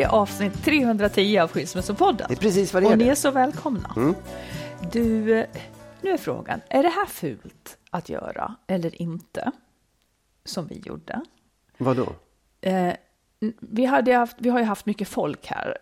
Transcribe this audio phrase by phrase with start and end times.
[0.00, 2.26] Det är avsnitt 310 av Skilsmässopodden.
[2.28, 3.94] Det är precis vad det är Och ni är så välkomna.
[3.96, 4.14] Mm.
[4.92, 5.46] Du,
[6.00, 9.52] nu är frågan, är det här fult att göra eller inte?
[10.44, 11.20] Som vi gjorde.
[11.78, 12.12] Vadå?
[12.60, 12.94] Eh,
[13.60, 15.78] vi, hade haft, vi har ju haft mycket folk här,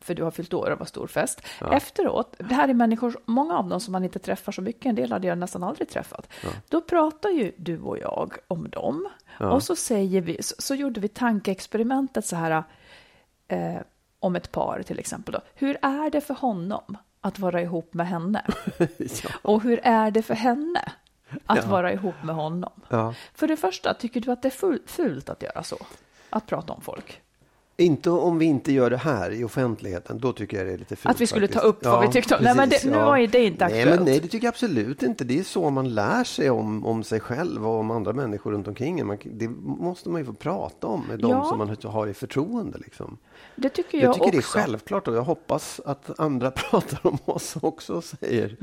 [0.00, 1.42] för du har fyllt år och var stor fest.
[1.70, 4.94] Efteråt, det här är människor, många av dem som man inte träffar så mycket, en
[4.94, 6.28] del hade jag nästan aldrig träffat.
[6.68, 9.08] Då pratar ju du och jag om dem.
[9.38, 12.64] Och så säger vi, så, så gjorde vi tankeexperimentet så här,
[13.48, 13.76] eh,
[14.20, 15.32] om ett par till exempel.
[15.34, 15.40] Då.
[15.54, 18.44] Hur är det för honom att vara ihop med henne?
[19.42, 20.92] Och hur är det för henne
[21.46, 22.72] att vara ihop med honom?
[22.88, 23.14] Ja.
[23.34, 25.76] För det första, tycker du att det är ful- fult att göra så?
[26.30, 27.20] Att prata om folk?
[27.76, 30.18] Inte om vi inte gör det här i offentligheten.
[30.18, 31.14] Då tycker jag det är lite fult.
[31.14, 31.64] Att vi skulle ta faktiskt.
[31.74, 34.00] upp vad vi tyckte om- Nej, men det- nu var ju det inte nej, aktuellt.
[34.00, 35.24] Men nej, det tycker jag absolut inte.
[35.24, 38.68] Det är så man lär sig om, om sig själv och om andra människor runt
[38.68, 39.06] omkring.
[39.06, 41.44] Man, det måste man ju få prata om med de Ja.
[41.44, 42.78] som man har i förtroende.
[42.78, 43.18] Liksom.
[43.56, 44.58] Det tycker jag, Jag tycker det är också.
[44.58, 48.56] självklart och jag hoppas att andra pratar om oss också och säger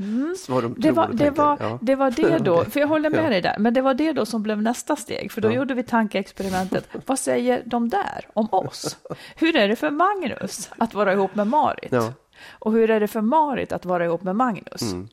[0.48, 0.74] vad de Mm.
[0.78, 1.42] Det tror var och det, tänker.
[1.42, 1.78] var, Ja.
[1.82, 3.28] det var det då, för jag håller med Ja.
[3.30, 5.52] dig där, men det var det då som blev nästa steg, för då Ja.
[5.52, 6.88] gjorde vi tankeexperimentet.
[7.06, 8.96] Vad säger de där om oss?
[9.36, 11.92] Hur är det för Magnus att vara ihop med Marit?
[11.92, 12.12] Ja.
[12.50, 14.82] Och hur är det för Marit att vara ihop med Magnus?
[14.82, 15.08] Mm.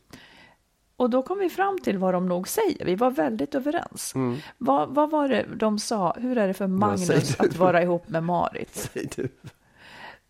[0.97, 2.85] Och då kom vi fram till vad de nog säger.
[2.85, 4.13] Vi var väldigt överens.
[4.57, 6.15] Vad, vad var det de sa?
[6.19, 7.09] Hur är det för Magnus
[7.39, 7.49] Mm.
[7.51, 8.75] att vara ihop med Marit?
[8.75, 9.29] Säger du.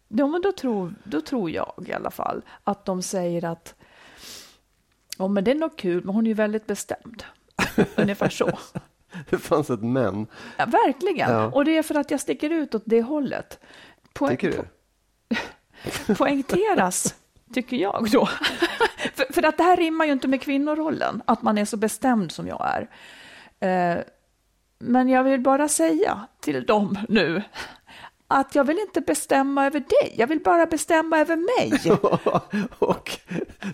[0.07, 3.75] Ja, men då tror, då tror jag i alla fall att de säger att
[5.17, 7.23] ja, men det är nog kul, men hon är ju väldigt bestämd.
[7.95, 8.59] Ungefär så.
[9.29, 10.27] Det fanns ett men.
[10.57, 11.31] Ja, verkligen.
[11.31, 11.45] Ja.
[11.45, 13.59] Och det är för att jag sticker ut åt det hållet.
[14.13, 14.63] Poäng- Tycker
[16.07, 16.15] du?
[16.15, 17.15] poängteras,
[17.53, 18.29] tycker jag då
[18.97, 22.31] för, för att det här rimmar ju inte med kvinnorollen, att man är så bestämd
[22.31, 22.89] som jag är.
[23.59, 24.03] Eh,
[24.79, 27.43] men jag vill bara säga till dem nu
[28.29, 31.81] att jag vill inte bestämma över dig, jag vill bara bestämma över mig.
[32.79, 33.11] och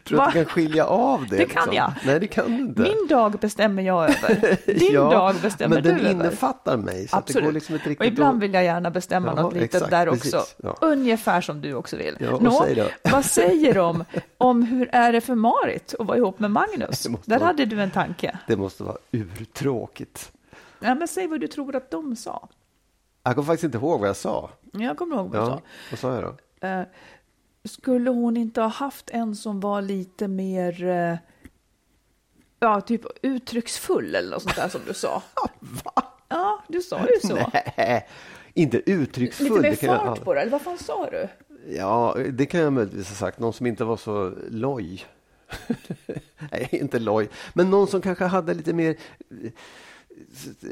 [0.03, 0.23] tror Va?
[0.25, 1.37] att du kan skilja av det?
[1.37, 1.73] Det kan liksom?
[1.75, 1.93] jag.
[2.05, 2.81] Nej, det kan du inte.
[2.81, 6.11] Min dag bestämmer jag över, din dag bestämmer men du den över.
[6.11, 7.07] innefattar mig.
[7.07, 9.41] Så att det går liksom inte och riktigt ibland att- vill jag gärna bestämma Ja,
[9.41, 10.33] något litet exakt, där precis.
[10.33, 10.45] också.
[10.63, 10.77] Ja.
[10.81, 12.17] Ungefär som du också vill.
[12.19, 14.03] Ja, och Nå, säg vad säger de
[14.37, 17.03] om hur är det för Marit att vara ihop med Magnus?
[17.03, 18.37] Där vara- hade du en tanke.
[18.47, 20.31] Det måste vara urtråkigt.
[20.79, 22.47] Ja, men säg vad du tror att de sa.
[23.23, 24.49] Jag kommer faktiskt inte ihåg vad jag sa.
[24.71, 25.61] Jag kommer ihåg vad du Ja,
[25.91, 26.37] vad sa jag då?
[26.61, 26.67] sa.
[26.67, 26.83] Eh,
[27.63, 31.15] skulle hon inte ha haft en som var lite mer eh,
[32.59, 35.23] ja, typ uttrycksfull eller något sånt där som du sa?
[36.29, 37.35] Ja, du sa ju så.
[37.77, 38.07] Nej,
[38.53, 39.61] inte uttrycksfull.
[39.61, 41.27] Lite mer jag- fart på det, eller vad fan sa du?
[41.75, 43.39] Ja, det kan jag möjligtvis ha sagt.
[43.39, 45.05] Någon som inte var så loj.
[46.51, 47.29] Nej, inte loj.
[47.53, 48.95] Men någon som kanske hade lite mer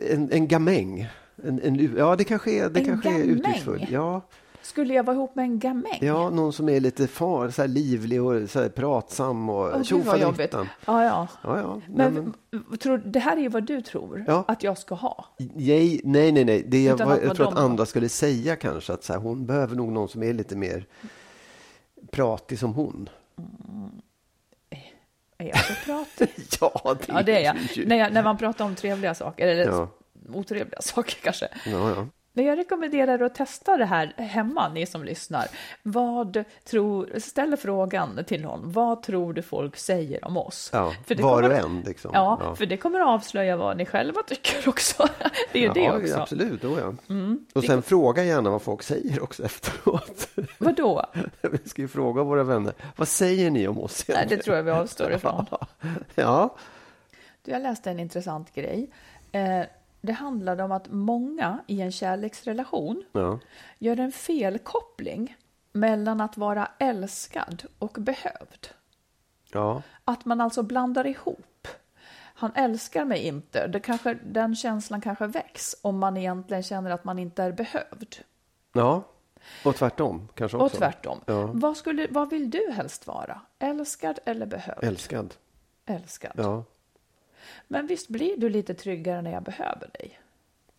[0.09, 1.07] en, en gamäng.
[1.43, 3.87] En, en, ja, det kanske är, det En kanske är uttrycksfull.
[3.89, 4.21] Ja,
[4.61, 5.97] Skulle jag vara ihop med en gamäng?
[6.01, 10.69] ja, någon som är lite far, så livlig och så pratsam och tjofaderittan.
[10.85, 11.27] Ja, ja.
[11.43, 11.81] Ja, ja.
[11.87, 12.33] Men, nej,
[12.67, 14.43] men, tror, det här är ju vad du tror Ja.
[14.47, 15.25] att jag ska ha.
[15.37, 16.63] nej, nej, nej, nej.
[16.67, 19.45] Det jag, var, jag vara tror att andra skulle säga kanske att så här, hon
[19.45, 20.85] behöver nog någon som är lite mer
[22.11, 23.09] pratig som hon.
[25.37, 26.29] Är jag så pratig?
[26.61, 27.87] Ja, det, Ja, det är jag.
[27.87, 28.13] När, jag.
[28.13, 29.87] när man pratar om trevliga saker, eller Ja.
[30.33, 31.47] Otrevliga saker kanske.
[31.65, 32.07] Ja, ja.
[32.33, 35.47] Men jag rekommenderar er att testa det här hemma, ni som lyssnar.
[35.83, 38.71] Vad tror, ställ frågan till någon.
[38.71, 40.69] Vad tror du folk säger om oss?
[40.73, 42.11] Ja, För det var kommer- och en liksom.
[42.13, 42.55] Ja, ja.
[42.55, 45.07] för det kommer att avslöja vad ni själva tycker också.
[45.53, 46.07] Det är ju det Ja, också.
[46.07, 46.21] Mm.
[46.21, 46.61] absolut.
[46.61, 46.93] Då, ja.
[47.53, 50.27] Och sen fråga gärna vad folk säger också efteråt.
[50.57, 51.05] Vadå?
[51.41, 52.73] Vi ska ju fråga våra vänner.
[52.95, 54.05] Vad säger ni om oss?
[54.07, 55.45] Nej, det tror jag vi avstår ifrån.
[56.15, 56.55] Ja,
[57.45, 58.91] Du, jag läste en intressant grej.
[59.31, 59.61] Eh,
[60.01, 63.39] det handlade om att många i en kärleksrelation ja.
[63.79, 65.35] gör en felkoppling
[65.71, 68.67] mellan att vara älskad och behövd.
[69.51, 69.81] ja.
[70.05, 71.67] Att man alltså blandar ihop.
[72.13, 73.67] Han älskar mig inte.
[73.67, 78.15] Det kanske, den känslan kanske väcks om man egentligen känner att man inte är behövd.
[78.73, 79.03] ja.
[79.65, 80.65] Och tvärtom kanske också.
[80.65, 81.19] Och tvärtom.
[81.25, 81.49] Ja.
[81.53, 83.41] Vad, skulle, vad vill du helst vara?
[83.59, 84.83] Älskad eller behövd?
[84.83, 85.33] Älskad.
[85.85, 86.31] Älskad.
[86.35, 86.63] Ja.
[87.67, 90.19] Men visst blir du lite tryggare när jag behöver dig?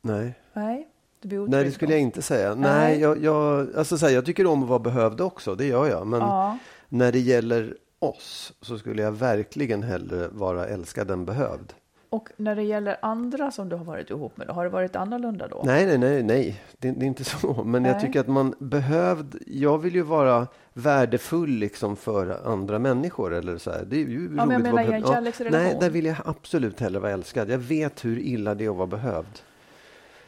[0.01, 0.35] Nej.
[0.53, 0.89] Nej,
[1.21, 2.55] du blir otrygg Nej, det skulle jag inte säga.
[2.55, 2.71] Nej.
[2.71, 5.55] Nej, jag, jag, alltså, så här, jag tycker om att vara behövd också.
[5.55, 6.07] Det gör jag.
[6.07, 6.59] Men Ja.
[6.89, 11.73] när det gäller oss så skulle jag verkligen hellre vara älskad än behövd.
[12.13, 14.97] Och när det gäller andra som du har varit ihop med, då, har det varit
[14.97, 15.63] annorlunda då?
[15.65, 16.63] Nej, nej, nej, nej.
[16.79, 17.65] Det, det är inte så.
[17.65, 18.01] Men jag Nej.
[18.01, 19.39] tycker att man behövd.
[19.47, 23.85] Jag vill ju vara värdefull liksom för andra människor eller så här.
[23.85, 25.05] Det är ju roligt men jag menar i en behövd.
[25.07, 25.67] Ja, kärleksrelation.
[25.67, 27.51] Nej, där vill jag absolut hellre vara älskad.
[27.51, 29.41] Jag vet hur illa det är att vara behövd.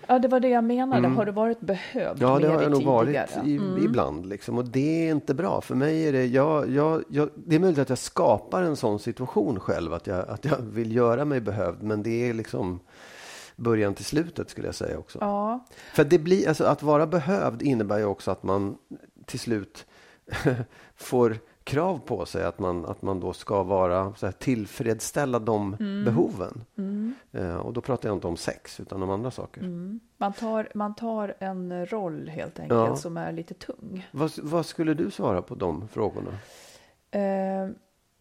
[0.07, 1.09] Ja, det var det jag menade.
[1.09, 2.33] Har du varit behövd Mm.
[2.33, 3.27] Ja, det har jag nog tidigare?
[3.35, 3.71] Mm.
[3.71, 4.27] varit i, ibland.
[4.27, 4.59] Liksom.
[4.59, 5.61] Och det är inte bra.
[5.61, 8.99] För mig är det, jag, jag, jag, det är möjligt att jag skapar en sån
[8.99, 9.93] situation själv.
[9.93, 11.83] Att jag, att jag vill göra mig behövd.
[11.83, 12.81] Men det är liksom
[13.57, 15.19] början till slutet skulle jag säga också.
[15.21, 18.77] Ja, För det blir, alltså, att vara behövd innebär ju också att man
[19.27, 19.87] till slut
[20.97, 25.77] får krav på sig att man, att man då ska vara så här, tillfredsställa de
[25.81, 26.05] Mm.
[26.05, 26.65] behoven.
[27.33, 29.61] Eh, och då pratar jag inte om sex utan om andra saker.
[29.63, 30.01] Mm.
[30.17, 32.97] man tar, man tar en roll helt enkelt Ja.
[32.97, 34.09] som är lite tung.
[34.13, 36.31] Vad, vad skulle du svara på de frågorna?
[37.11, 37.69] Eh,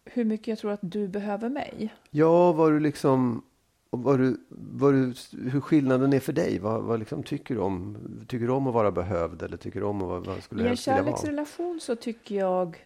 [0.04, 1.94] hur mycket jag tror att du behöver mig?
[2.10, 3.42] Ja, vad du liksom
[3.90, 5.14] vad du, vad du,
[5.50, 6.58] hur skillnaden är för dig.
[6.58, 7.96] Vad, vad liksom tycker du om?
[8.28, 10.68] Tycker du om att vara behövd eller tycker du om att vara, vad skulle I
[10.68, 12.76] en kärleksrelation så tycker jag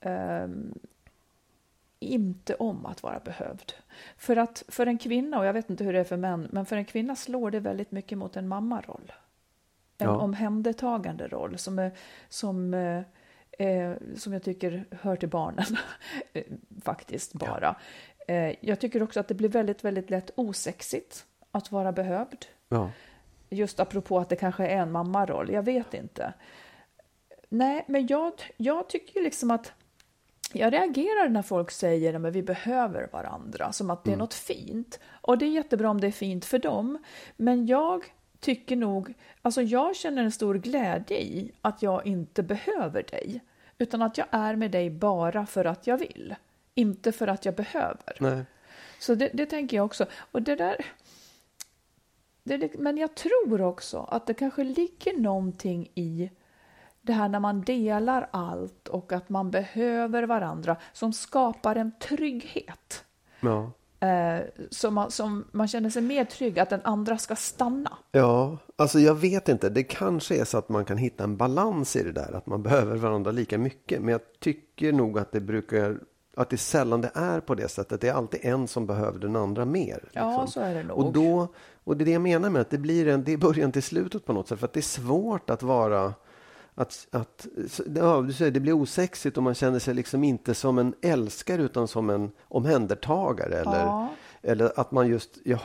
[0.00, 0.78] ehm,
[2.02, 3.72] inte om att vara behövd.
[4.16, 6.66] För att för en kvinna, och jag vet inte hur det är för män, men
[6.66, 9.12] för en kvinna slår det väldigt mycket mot en mammaroll.
[9.98, 10.16] En Ja.
[10.16, 11.90] omhändertagande roll som, är,
[12.28, 13.02] som, eh,
[13.66, 15.64] eh, som jag tycker hör till barnen,
[16.32, 16.44] eh,
[16.82, 17.76] faktiskt bara.
[18.28, 22.46] Eh, jag tycker också att det blir väldigt, väldigt lätt osexigt att vara behövd.
[22.68, 22.90] Ja.
[23.50, 26.32] Just apropå att det kanske är en mammaroll, jag vet inte.
[27.48, 29.72] Nej, men jag, jag tycker liksom att
[30.52, 35.00] jag reagerar när folk säger att vi behöver varandra, som att det är något fint.
[35.10, 36.98] Och det är jättebra om det är fint för dem,
[37.36, 38.04] men jag
[38.40, 43.40] tycker nog, alltså jag känner en stor glädje i att jag inte behöver dig,
[43.78, 46.34] utan att jag är med dig bara för att jag vill,
[46.74, 48.16] inte för att jag behöver.
[48.20, 48.44] Nej.
[48.98, 50.06] Så det, det tänker jag också.
[50.32, 50.86] Och det där...
[52.42, 56.30] Det, det, men jag tror också att det kanske ligger någonting i
[57.10, 63.04] det här när man delar allt och att man behöver varandra som skapar en trygghet.
[63.40, 63.70] Ja.
[64.08, 64.40] Eh,
[64.70, 67.98] som, man, som man känner sig mer trygg att den andra ska stanna.
[68.12, 69.68] Ja, alltså jag vet inte.
[69.68, 72.32] Det kanske är så att man kan hitta en balans i det där.
[72.32, 74.02] Att man behöver varandra lika mycket.
[74.02, 75.98] Men jag tycker nog att det brukar
[76.36, 78.00] att det sällan det är på det sättet.
[78.00, 80.08] Det är alltid en som behöver den andra mer.
[80.12, 80.48] Ja, liksom.
[80.48, 80.98] så är det nog.
[80.98, 81.48] Och, då,
[81.84, 83.82] och det är det jag menar med att det blir en, det är början till
[83.82, 84.58] slutet på något sätt.
[84.58, 86.14] För att det är svårt att vara
[86.80, 87.46] att, att,
[87.96, 91.62] ja, du säger, det blir osexigt och man känner sig liksom inte som en älskare
[91.62, 93.54] utan som en omhändertagare.
[93.58, 94.08] Eller, Ja.
[94.42, 95.58] eller att man just, jaha.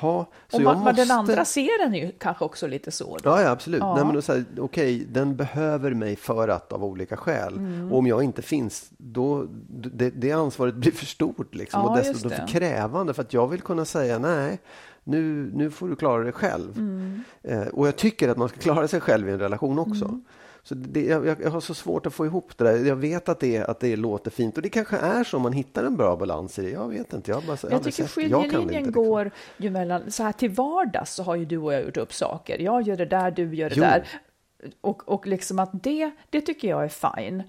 [0.48, 3.17] Så och jag man, den måste- andra ser den ju kanske också lite så.
[3.24, 3.29] Då.
[3.29, 3.79] Ja, ja absolut.
[3.79, 3.95] Ja.
[3.95, 7.53] Nej, men då så här, okej, den behöver mig för att av olika skäl.
[7.57, 7.91] Mm.
[7.91, 11.98] Och om jag inte finns, då det, det ansvaret blir för stort liksom, Ja, och
[11.98, 13.13] dessutom för krävande.
[13.13, 14.60] För att jag vill kunna säga nej,
[15.03, 16.77] nu, nu får du klara dig själv.
[16.77, 17.24] Mm.
[17.43, 20.05] Eh, och jag tycker att man ska klara sig själv i en relation också.
[20.05, 20.24] Mm.
[20.67, 22.86] Så det, jag, jag har så svårt att få ihop det där.
[22.86, 25.84] Jag vet att det, att det låter fint och det kanske är så man hittar
[25.84, 26.69] en bra balans i det.
[26.69, 27.31] Jag vet inte.
[27.31, 31.24] Jag, bara, Jag tycker jag det skiljelinjen går ju mellan, så här till vardags så
[31.24, 32.60] har ju du och jag gjort upp saker.
[32.60, 33.81] Jag gör det där, du gör det Jo.
[33.81, 34.07] där.
[34.81, 37.43] Och, och liksom att det, det tycker jag är fine.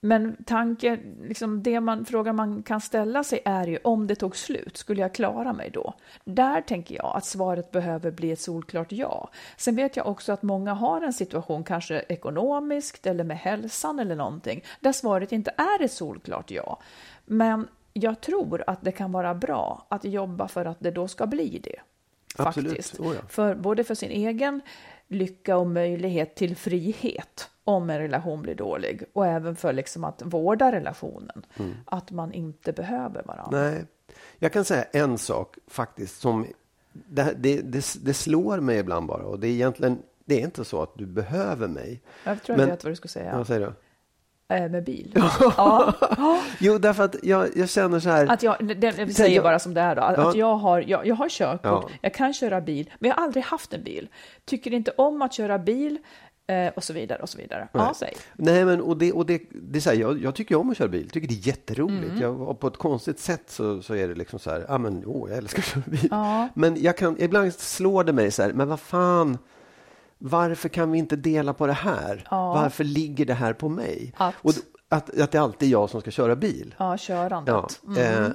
[0.00, 4.36] Men tanke, liksom det man, frågan man kan ställa sig är ju om det tog
[4.36, 5.94] slut, skulle jag klara mig då?
[6.24, 9.30] Där tänker jag att svaret behöver bli ett solklart ja.
[9.56, 14.16] Sen vet jag också att många har en situation, kanske ekonomiskt eller med hälsan eller
[14.16, 16.80] någonting, där svaret inte är ett solklart ja.
[17.26, 21.26] Men jag tror att det kan vara bra att jobba för att det då ska
[21.26, 21.80] bli det.
[22.36, 22.70] Absolut.
[22.70, 23.00] Faktiskt.
[23.00, 23.20] Oh ja.
[23.28, 24.60] för, både för sin egen
[25.08, 30.22] lycka och möjlighet till frihet om en relation blir dålig och även för liksom att
[30.24, 31.42] vårda relationen.
[31.58, 31.74] Mm.
[31.84, 33.60] Att man inte behöver varandra.
[33.60, 33.84] Nej,
[34.38, 36.46] jag kan säga en sak faktiskt som
[36.92, 40.64] det, det, det, det slår mig ibland bara och det är egentligen det är inte
[40.64, 42.00] så att du behöver mig.
[42.24, 43.36] Jag tror Men- jag vet vad du skulle säga.
[43.36, 43.72] Vad säger du?
[44.54, 45.12] Eh, med bil.
[45.56, 45.92] ja.
[46.60, 48.26] Jo, därför att jag, jag känner så här.
[48.32, 50.28] Att jag, vi Säg, säger jag- bara som det är då, att, Ja.
[50.28, 51.88] att jag, har, jag, jag har körkort, Ja.
[52.02, 54.08] jag kan köra bil, men jag har aldrig haft en bil.
[54.44, 55.98] Tycker inte om att köra bil
[56.48, 57.68] eh, och så vidare och så vidare.
[57.72, 57.94] Ja, Nej.
[57.94, 58.16] säg.
[58.36, 60.76] Nej, men och det, och det, det är så här, jag, jag tycker om att
[60.76, 61.10] köra bil.
[61.10, 62.10] tycker det är jätteroligt.
[62.10, 62.22] Mm.
[62.22, 65.30] Jag, på ett konstigt sätt så, så är det liksom så här, ja men åh,
[65.30, 66.08] jag älskar att köra bil.
[66.10, 66.48] Ja.
[66.54, 69.38] Men jag kan, ibland slår det mig så här, men vad fan,
[70.18, 72.26] varför kan vi inte dela på det här?
[72.30, 72.52] Ja.
[72.54, 74.12] Varför ligger det här på mig?
[74.16, 74.34] Att?
[74.42, 74.52] Och
[74.88, 76.74] att, att det alltid är jag som ska köra bil.
[76.78, 77.80] Ja, körandet.
[77.96, 78.28] Ja, eh,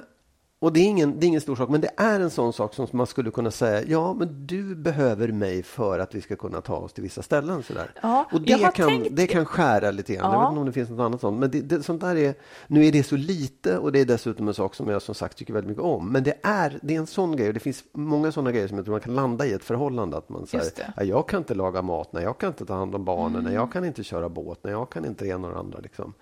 [0.64, 2.74] och det är, ingen, det är ingen stor sak, men det är en sån sak
[2.74, 6.60] som man skulle kunna säga, ja men du behöver mig för att vi ska kunna
[6.60, 7.62] ta oss till vissa ställen.
[7.62, 7.90] Sådär.
[8.02, 10.24] Ja, och jag det kan, tänkt- det kan skära lite grann.
[10.32, 10.40] Jag Ja.
[10.40, 11.40] vet inte om det finns något annat sånt.
[11.40, 12.34] Men det, det, sånt där är,
[12.66, 15.38] nu är det så lite och det är dessutom en sak som jag som sagt
[15.38, 16.12] tycker väldigt mycket om.
[16.12, 18.76] Men det är, det är en sån grej och det finns många sådana grejer som
[18.76, 20.16] jag tror man kan landa i ett förhållande.
[20.16, 20.64] Att man säger.
[20.96, 21.08] Mm.
[21.08, 23.72] jag kan inte laga mat, nej, jag kan inte ta hand om barnen, nej, jag
[23.72, 25.78] kan inte köra båt, nej, jag kan inte det ena och det andra.
[25.82, 26.12] Liksom.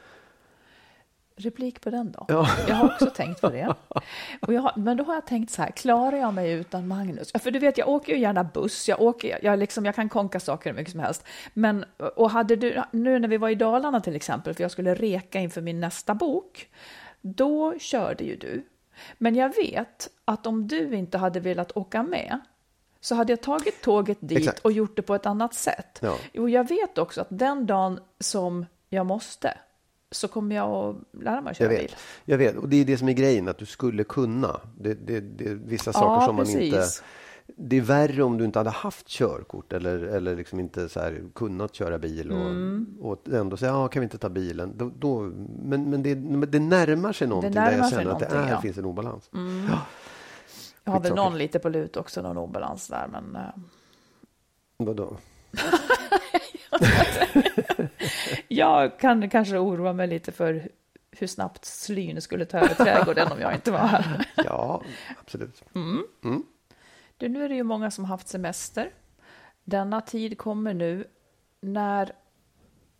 [1.36, 2.24] Replik på den då.
[2.28, 2.48] Ja.
[2.68, 3.74] Jag har också tänkt på det.
[4.40, 7.32] Och jag men då har jag tänkt så här, klarar jag mig utan Magnus?
[7.32, 10.40] För du vet, jag åker ju gärna buss, jag, åker, jag, liksom, jag kan konka
[10.40, 11.24] saker hur mycket som helst.
[11.54, 11.84] Men,
[12.16, 15.38] och hade du, nu när vi var i Dalarna till exempel, för jag skulle reka
[15.38, 16.68] inför min nästa bok,
[17.20, 18.66] då körde ju du.
[19.18, 22.40] Men jag vet att om du inte hade velat åka med,
[23.00, 24.58] så hade jag tagit tåget dit Exakt.
[24.58, 25.98] och gjort det på ett annat sätt.
[26.02, 26.16] Ja.
[26.32, 29.58] Jo, jag vet också att den dagen som jag måste,
[30.12, 31.88] så kommer jag att lära mig att köra Jag bil.
[31.90, 34.60] vet, jag vet, och det är det som är grejen, att du skulle kunna.
[34.80, 36.76] Det, det, det är vissa saker Ja, som man inte...
[36.76, 37.02] precis.
[37.56, 41.22] Det är värre om du inte hade haft körkort eller, eller liksom inte så här
[41.34, 42.86] kunnat köra bil och, Mm.
[43.00, 44.72] och ändå säga, ja, kan vi inte ta bilen?
[44.76, 45.20] Då, då,
[45.64, 46.14] men men det,
[46.46, 48.60] det närmar sig någonting där närmar jag sig känner att det är, ja.
[48.60, 49.30] finns en obalans.
[49.68, 49.78] Ja,
[50.84, 53.42] Jag har väl någon lite på lut också, någon obalans där, men eh,
[54.76, 55.16] vadå?
[58.48, 60.68] jag kan kanske oroa mig lite för
[61.10, 64.26] hur snabbt slyn skulle ta över trädgården om jag inte var här.
[64.44, 64.82] Ja,
[65.20, 65.62] absolut.
[67.16, 68.90] Du, nu är det ju många som haft semester.
[69.64, 71.04] Denna tid kommer nu
[71.60, 72.12] när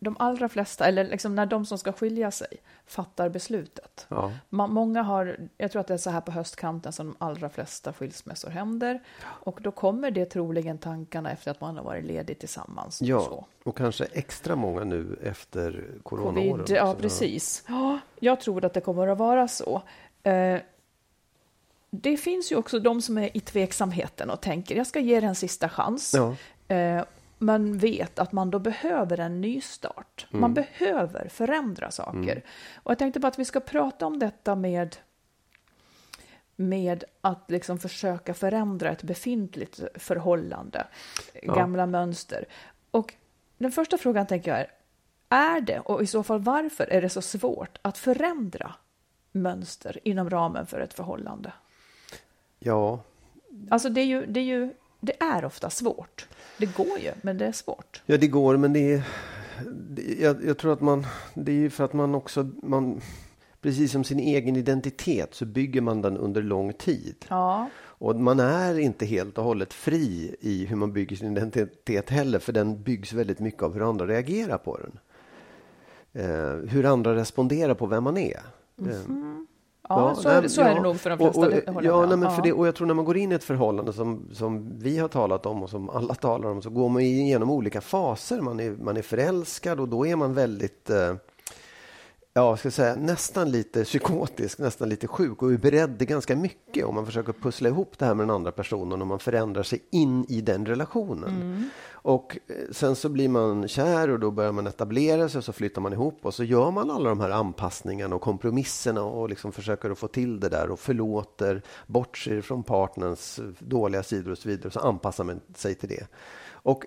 [0.03, 2.47] de allra flesta, eller liksom när de som ska skilja sig,
[2.85, 4.05] fattar beslutet.
[4.09, 4.31] Ja.
[4.49, 7.49] Ma- Många har, jag tror att det är så här på höstkanten som de allra
[7.49, 9.03] flesta skilsmässor händer.
[9.23, 13.01] Och då kommer det troligen tankarna efter att man har varit ledig tillsammans.
[13.01, 13.45] och Ja, Så.
[13.63, 16.51] och kanske extra många nu efter coronaåren.
[16.65, 17.63] Covid, ja precis.
[17.67, 19.81] Ja, jag tror att det kommer att vara så.
[20.23, 20.57] Eh,
[21.95, 25.27] det finns ju också de som är i tveksamheten och tänker jag ska ge det
[25.27, 26.13] en sista chans.
[26.15, 26.35] Ja.
[26.75, 27.03] Eh,
[27.45, 30.27] men vet att man då behöver en ny start.
[30.29, 30.41] Mm.
[30.41, 32.43] Man behöver förändra saker.
[32.75, 34.97] Och jag tänkte bara att vi ska prata om detta med
[36.55, 40.87] med att liksom försöka förändra ett befintligt förhållande,
[41.43, 42.45] gamla mönster.
[42.91, 43.13] Och
[43.57, 44.71] den första frågan tänker jag är,
[45.29, 48.75] är det, och i så fall varför, är det så svårt att förändra
[49.31, 51.53] mönster inom ramen för ett förhållande?
[52.59, 52.99] ja,
[53.69, 54.73] Alltså det är ju, det är ju,
[55.05, 56.27] det är ofta svårt.
[56.57, 58.01] Det går ju, men det är svårt.
[58.05, 59.03] Ja, det går, men det är...
[59.89, 61.05] det- Jag, jag tror att man...
[61.33, 62.49] Det är ju för att man också...
[62.63, 63.01] Man,
[63.61, 67.15] precis som sin egen identitet så bygger man den under lång tid.
[67.29, 72.09] Ja, Och man är inte helt och hållet fri i hur man bygger sin identitet
[72.09, 74.99] heller, för den byggs väldigt mycket av hur andra reagerar på den.
[76.13, 78.39] Eh, hur andra responderar på vem man är.
[78.81, 78.95] Eh,
[79.89, 81.39] ja, så, nej, så är det nog för de Och- flesta.
[81.69, 83.35] och, håller ja, nej, men för det, och jag tror när man går in i
[83.35, 86.89] ett förhållande som, som vi har talat om och som alla talar om så går
[86.89, 88.41] man igenom olika faser.
[88.41, 91.13] Man är, man är förälskad och då är man väldigt eh,
[92.35, 96.85] Ja, ska säga nästan lite psykotisk, nästan lite sjuk och är beredd till ganska mycket
[96.85, 99.79] om man försöker pussla ihop det här med den andra personen och man förändrar sig
[99.91, 101.69] in i den relationen.
[102.03, 105.53] Och eh, sen så blir man kär och då börjar man etablera sig och så
[105.53, 109.51] flyttar man ihop och så gör man alla de här anpassningarna och kompromisserna och liksom
[109.51, 114.37] försöker att få till det där och förlåter, bortser från partners eh, dåliga sidor och
[114.37, 116.07] så vidare så anpassar man sig till det.
[116.51, 116.85] Och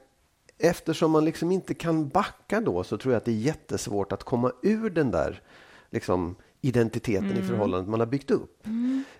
[0.58, 4.24] eftersom man liksom inte kan backa då så tror jag att det är jättesvårt att
[4.24, 5.42] komma ur den där
[5.90, 8.66] liksom, identiteten i förhållandet man har byggt upp.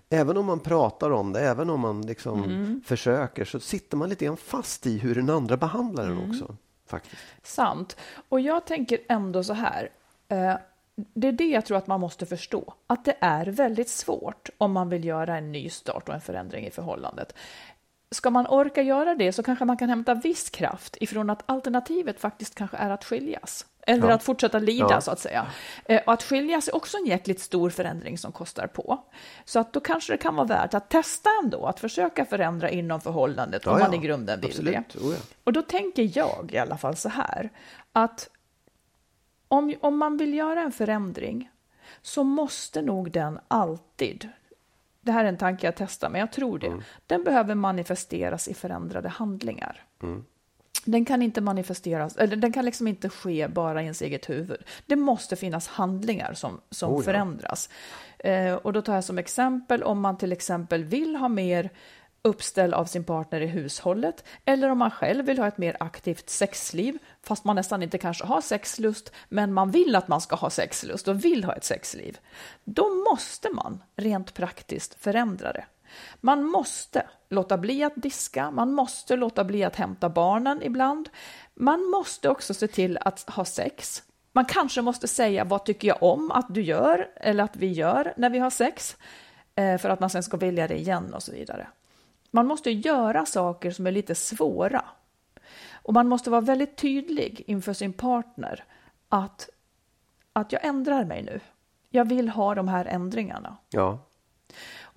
[0.09, 4.25] Även om man pratar om det, även om man liksom försöker så sitter man lite
[4.25, 6.55] grann fast i hur den andra behandlar den också.
[6.87, 7.21] Faktiskt.
[7.43, 7.97] Sant.
[8.29, 9.89] Och jag tänker ändå så här.
[10.27, 10.53] Eh,
[11.13, 14.71] det är det jag tror att man måste förstå, att det är väldigt svårt om
[14.71, 17.33] man vill göra en ny start och en förändring i förhållandet.
[18.11, 22.19] Ska man orka göra det så kanske man kan hämta viss kraft ifrån att alternativet
[22.19, 23.65] faktiskt kanske är att skiljas.
[23.89, 24.13] Eller Ja.
[24.13, 25.01] att fortsätta lida, Ja.
[25.01, 25.45] så att säga.
[25.85, 29.03] Eh, Och att skiljas är också en jäkligt stor förändring som kostar på.
[29.45, 33.01] Så att då kanske det kan vara värt att testa ändå, att försöka förändra inom
[33.01, 33.99] förhållandet om Ja, man ja.
[34.03, 34.89] i grunden vill Absolut.
[34.93, 34.99] det.
[34.99, 35.15] Oh.
[35.43, 37.49] Och då tänker jag i alla fall så här,
[37.93, 38.29] att
[39.47, 41.49] om, om man vill göra en förändring
[42.01, 44.29] så måste nog den alltid,
[45.01, 48.53] det här är en tanke jag testar, men jag tror det, den behöver manifesteras i
[48.53, 49.83] förändrade handlingar.
[50.85, 54.63] Den kan inte manifesteras, eller den kan liksom inte ske bara i ens eget huvud.
[54.85, 57.03] Det måste finnas handlingar som, som Oh ja.
[57.03, 57.69] förändras.
[58.19, 61.69] Eh, och då tar jag som exempel om man till exempel vill ha mer
[62.21, 66.29] uppställ av sin partner i hushållet eller om man själv vill ha ett mer aktivt
[66.29, 70.49] sexliv fast man nästan inte kanske har sexlust men man vill att man ska ha
[70.49, 72.17] sexlust och vill ha ett sexliv.
[72.63, 75.65] Då måste man rent praktiskt förändra det.
[76.21, 81.09] Man måste låta bli att diska, man måste låta bli att hämta barnen ibland.
[81.53, 84.03] Man måste också se till att ha sex.
[84.31, 88.13] Man kanske måste säga vad tycker jag om att du gör eller att vi gör
[88.17, 88.97] när vi har sex
[89.55, 91.67] eh, för att man sen ska vilja det igen och så vidare.
[92.31, 94.85] Man måste göra saker som är lite svåra.
[95.71, 98.63] Och man måste vara väldigt tydlig inför sin partner
[99.09, 99.49] att,
[100.33, 101.39] att jag ändrar mig nu.
[101.89, 103.57] Jag vill ha de här ändringarna.
[103.69, 103.99] ja.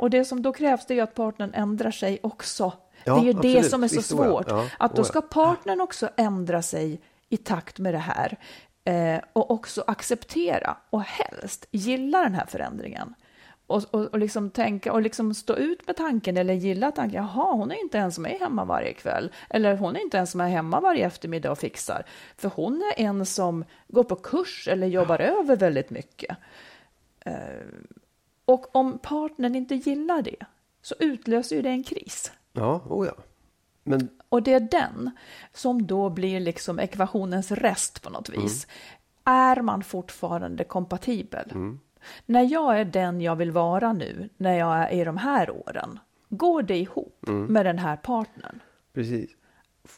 [0.01, 2.73] Och det som då krävs det är att partnern ändrar sig också.
[3.05, 3.71] Ja, det är ju det absolut.
[3.71, 4.47] som är så Visst, svårt.
[4.49, 8.37] Ja, Att då ska partnern också ändra sig i takt med det här.
[8.85, 13.15] Eh, och också acceptera och helst gilla den här förändringen.
[13.67, 17.23] Och, och, och liksom tänka och liksom stå ut med tanken eller gilla tanken.
[17.23, 19.33] Jaha, hon är inte ens med hemma varje kväll.
[19.51, 22.05] Eller hon är inte ens med hemma varje eftermiddag och fixar.
[22.37, 26.37] För hon är en som går på kurs eller jobbar över väldigt mycket.
[28.51, 30.47] Och om partnern inte gillar det
[30.83, 32.33] så utlöser ju det en kris.
[32.53, 33.13] Ja, oh ja.
[33.85, 35.11] Men Och det är den
[35.53, 38.67] som då blir liksom ekvationens rest på något vis.
[39.25, 41.53] Är man fortfarande kompatibel?
[42.27, 45.99] När jag är den jag vill vara nu, när jag är i de här åren,
[46.29, 48.61] går det ihop med den här partnern?
[48.93, 49.31] Precis.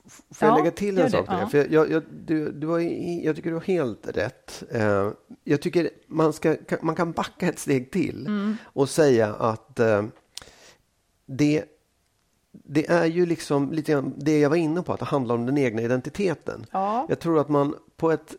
[0.06, 1.26] Får jag Ja, lägga till en sak?
[1.28, 1.48] ja.
[1.48, 2.78] För jag, jag, du, du har,
[3.24, 4.62] jag tycker du har helt rätt.
[4.70, 5.10] Eh,
[5.44, 8.56] jag tycker man, ska, man kan backa ett steg till Mm.
[8.64, 10.02] och säga att eh,
[11.26, 11.64] det,
[12.52, 15.58] det är ju liksom lite det jag var inne på, att det handlar om den
[15.58, 16.66] egna identiteten.
[16.70, 17.06] Ja.
[17.08, 18.34] Jag tror att man på ett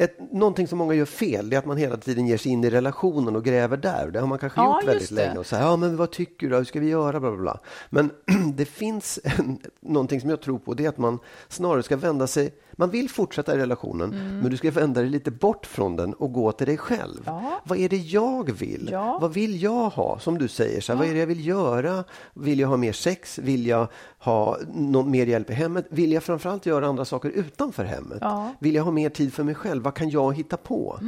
[0.00, 2.64] ett, någonting som många gör fel det är att man hela tiden ger sig in
[2.64, 4.10] i relationen och gräver där.
[4.10, 5.38] Det har man kanske Ja, gjort väldigt länge.
[5.38, 6.56] Och säger, ja men vad tycker du?
[6.56, 7.20] Hur ska vi göra?
[7.20, 7.60] Bla, bla, bla.
[7.90, 8.10] Men
[8.54, 10.74] det finns en, någonting som jag tror på.
[10.74, 12.54] Det är att man snarare ska vända sig.
[12.80, 14.10] Man vill fortsätta i relationen,
[14.42, 17.28] men du ska vända dig lite bort från den och gå till dig själv.
[17.28, 17.44] Mm.
[17.44, 17.60] Ja.
[17.64, 18.88] Vad är det jag vill?
[18.92, 19.18] Ja.
[19.20, 20.18] Vad vill jag ha?
[20.18, 22.04] Som du säger, så här, vad är det jag vill göra?
[22.34, 23.38] Vill jag ha mer sex?
[23.38, 23.88] Vill jag
[24.18, 25.86] ha någon mer hjälp i hemmet?
[25.90, 28.18] Vill jag framförallt göra andra saker utanför hemmet?
[28.20, 28.54] Ja.
[28.60, 29.82] Vill jag ha mer tid för mig själv?
[29.82, 31.00] Vad kan jag hitta på?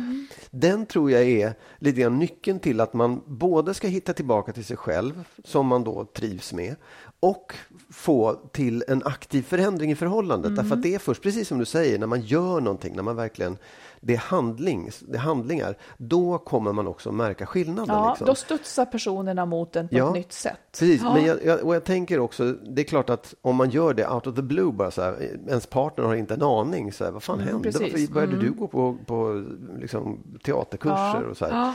[0.50, 4.64] Den tror jag är lite grann nyckeln till att man både ska hitta tillbaka till
[4.64, 6.76] sig själv, som man då trivs med,
[7.20, 7.54] och
[7.90, 10.56] få till en aktiv förändring i förhållandet.
[10.56, 13.16] Därför att det är först, precis som du säger, när man gör någonting, när man
[13.16, 13.58] verkligen
[14.00, 17.96] det är, handling, det är handlingar, då kommer man också märka skillnaden.
[17.96, 18.26] Ja, liksom.
[18.26, 20.58] då studsar personerna mot den på Ja, ett nytt sätt.
[20.72, 21.14] Precis, Ja.
[21.14, 24.08] men jag, jag, och jag tänker också, det är klart att om man gör det
[24.08, 27.10] out of the blue, bara så här, ens partner har inte en aning, så här,
[27.10, 27.50] vad fan hände?
[27.50, 27.80] Mm, precis.
[27.80, 27.92] Mm.
[27.92, 29.44] Varför började du gå på, på
[29.78, 31.74] liksom, teaterkurser Ja, och så här?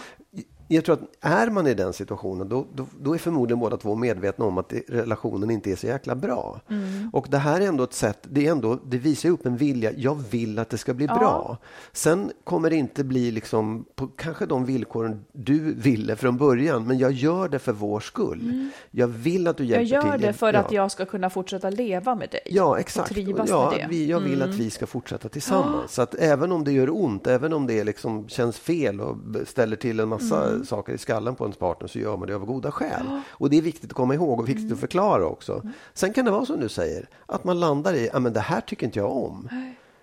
[0.68, 0.76] Ja.
[0.76, 3.96] Jag tror att är man i den situationen, då, då, då är förmodligen båda två
[3.96, 6.62] medvetna om att relationen inte är så jäkla bra.
[6.70, 7.10] Mm.
[7.14, 9.58] Och det här är ändå ett sätt, det, är ändå, det visar ju upp en
[9.58, 11.58] vilja, jag vill att det ska bli bra.
[11.92, 16.98] Sen kommer det inte bli liksom på kanske de villkoren du ville från början, men
[16.98, 18.70] jag gör det för vår skull.
[18.92, 19.74] Jag vill att du Mm.
[19.74, 20.28] Jag hjälper gör till.
[20.28, 20.60] det för ja.
[20.60, 22.40] att jag ska kunna fortsätta leva med dig.
[22.46, 23.10] Ja, exakt.
[23.10, 23.96] Och trivas ja, med det.
[23.96, 24.10] Mm.
[24.10, 25.94] Jag vill att vi ska fortsätta tillsammans.
[25.94, 29.76] Så att även om det gör ont, även om det liksom känns fel och ställer
[29.76, 30.66] till en massa Mm.
[30.66, 33.22] saker i skallen på ens partner så gör man det av goda skäl.
[33.32, 34.56] Och det är viktigt att komma ihåg och Mm.
[34.56, 35.62] viktigt att förklara också.
[35.94, 38.62] Sen kan det vara som du säger, att man landar i, ja men det här
[38.62, 39.50] tycker inte jag om.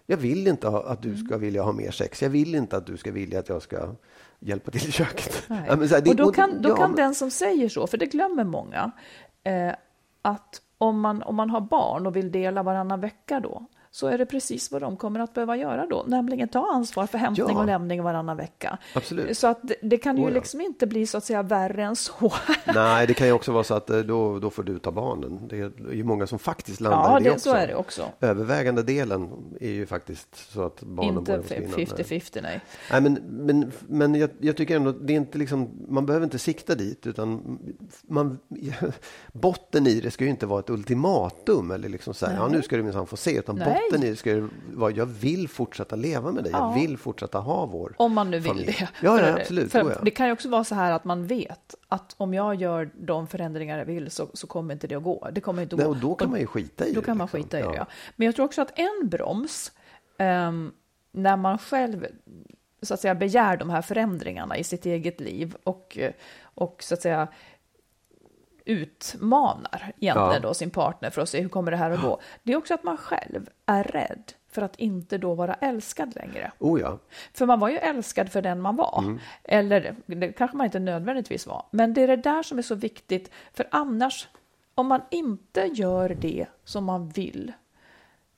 [0.06, 1.16] Jag vill inte ha, att Mm.
[1.16, 2.22] du ska vilja ha mer sex.
[2.22, 3.88] Jag vill inte att du ska vilja att jag ska
[4.40, 5.42] hjälpa till i köket.
[5.46, 5.64] Nej.
[5.68, 7.98] Ja, här, det- och då kan, då ja, kan men- den som säger så, för
[7.98, 8.90] det glömmer många,
[9.44, 9.74] eh,
[10.22, 14.18] att om man, om man har barn och vill dela varannan vecka då, så är
[14.18, 17.60] det precis vad de kommer att behöva göra då, nämligen ta ansvar för hämtning Ja.
[17.60, 18.78] och lämning varannan vecka.
[18.94, 19.38] Absolut.
[19.38, 20.34] Så att det, det kan ju Oh ja.
[20.34, 22.32] liksom inte bli så att säga värre än så.
[22.74, 25.48] Nej, det kan ju också vara så att eh, då, då får du ta barnen.
[25.48, 27.50] Det är ju många som faktiskt landar ja, i det, det, också.
[27.50, 28.04] så är det också.
[28.20, 31.44] Övervägande delen är ju faktiskt så att barnen Inte bor.
[31.48, 31.86] Nej.
[31.86, 32.60] 50-50, nej.
[32.90, 36.38] Nej, men, men, men jag, jag tycker ändå det är inte liksom, man behöver inte
[36.38, 37.58] sikta dit utan
[38.02, 38.38] man,
[39.32, 42.76] botten i det ska ju inte vara ett ultimatum eller liksom säga ja nu ska
[42.76, 43.81] du minsann få se utan Nej.
[43.90, 46.58] Botten i det ska vara jag vill fortsätta leva med dig, Ja.
[46.74, 48.66] jag vill fortsätta ha vår Om man nu vill familj.
[48.66, 48.88] det.
[49.06, 49.72] Ja, ja absolut.
[49.72, 49.98] För.
[50.04, 53.26] Det kan ju också vara så här att man vet att om jag gör de
[53.26, 55.28] förändringar jag vill så, så kommer inte det att gå.
[55.32, 55.90] Det kommer inte att Nej, gå.
[55.92, 57.06] och då kan man ju skita i Då det.
[57.06, 57.42] kan man liksom.
[57.42, 57.86] skita i det, ja.
[58.16, 59.72] Men jag tror också att en broms,
[60.18, 60.72] ehm,
[61.12, 62.06] när man själv
[62.82, 65.98] så att säga begär de här förändringarna i sitt eget liv och,
[66.42, 67.28] och så att säga
[68.64, 70.38] utmanar egentligen Ja.
[70.40, 72.20] då sin partner för att se hur kommer det här att gå.
[72.42, 76.52] Det är också att man själv är rädd för att inte då vara älskad längre.
[76.58, 76.98] Oh ja,
[77.34, 78.98] För man var ju älskad för den man var.
[78.98, 79.18] Mm.
[79.44, 81.66] Eller det kanske man inte nödvändigtvis var.
[81.70, 83.30] Men det är det där som är så viktigt.
[83.52, 84.28] För annars,
[84.74, 87.52] om man inte gör det som man vill,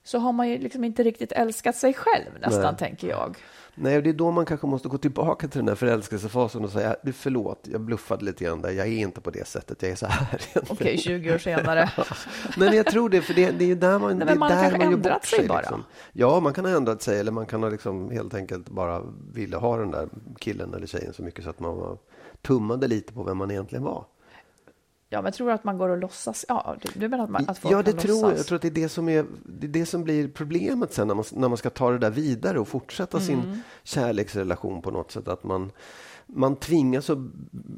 [0.04, 2.76] så har man ju liksom inte riktigt älskat sig själv nästan, Nej.
[2.76, 3.36] tänker jag.
[3.74, 6.70] Nej, och det är då man kanske måste gå tillbaka till den där förälskelsefasen och
[6.70, 9.90] säga du förlåt, jag bluffade lite grann där, jag är inte på det sättet, jag
[9.90, 10.26] är så här.
[10.32, 11.90] egentligen." Okej, 20 år senare.
[12.56, 14.70] Men jag tror det, för det, det är där man, men det är man har
[14.70, 15.58] där man gör bort sig bara.
[15.58, 15.84] Liksom.
[16.12, 19.56] Ja, man kan ha ändrat sig eller man kan ha liksom helt enkelt bara ville
[19.56, 20.08] ha den där
[20.38, 21.98] killen eller tjejen så mycket så att man var,
[22.42, 24.04] tummade lite på vem man egentligen var.
[25.14, 26.44] Ja, men tror att man går och låtsas.
[26.48, 28.22] Ja, du, du menar att, man, att folk Ja, det tror jag.
[28.22, 28.38] låtsas?
[28.38, 31.08] Jag tror att det är det som, är, det är det som blir problemet sen
[31.08, 33.26] när man, när man ska ta det där vidare och fortsätta Mm.
[33.26, 35.28] sin kärleksrelation på något sätt.
[35.28, 35.72] Att man,
[36.26, 37.18] man tvingas att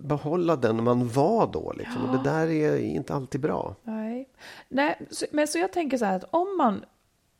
[0.02, 1.72] behålla den man var då.
[1.78, 2.04] Liksom.
[2.04, 3.74] Och det där är inte alltid bra.
[3.82, 4.28] Nej,
[4.68, 6.84] Nej så, men så jag tänker så här att om man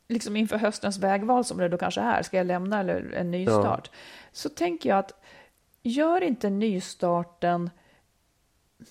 [0.08, 3.44] liksom inför höstens vägval som det då kanske är, ska jag lämna eller en ny
[3.44, 3.60] Ja.
[3.60, 3.90] start?
[4.32, 5.12] Så tänker jag att
[5.82, 7.70] gör inte nystarten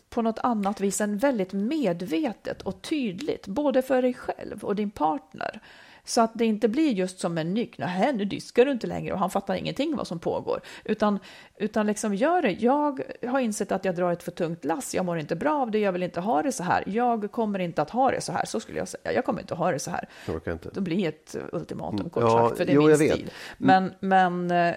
[0.10, 4.92] på något annat vis än väldigt medvetet och tydligt, både för dig själv och din
[4.92, 5.62] partner.
[6.08, 9.14] Så att det inte blir just som en nyck, nej nu diskar du inte längre
[9.14, 10.62] och han fattar ingenting vad som pågår.
[10.84, 11.20] Utan,
[11.58, 15.06] utan liksom gör det, jag har insett att jag drar ett för tungt lass, jag
[15.06, 16.84] mår inte bra av det, jag vill inte ha det så här.
[16.88, 19.14] Jag kommer inte att ha det så här, så skulle jag säga.
[19.14, 20.10] Jag kommer inte att ha det så här.
[20.26, 20.70] Jag orkar inte.
[20.74, 23.32] Då blir ett ultimatum kort Ja, sagt, för det är jo, min stil.
[23.58, 24.76] Men, men eh,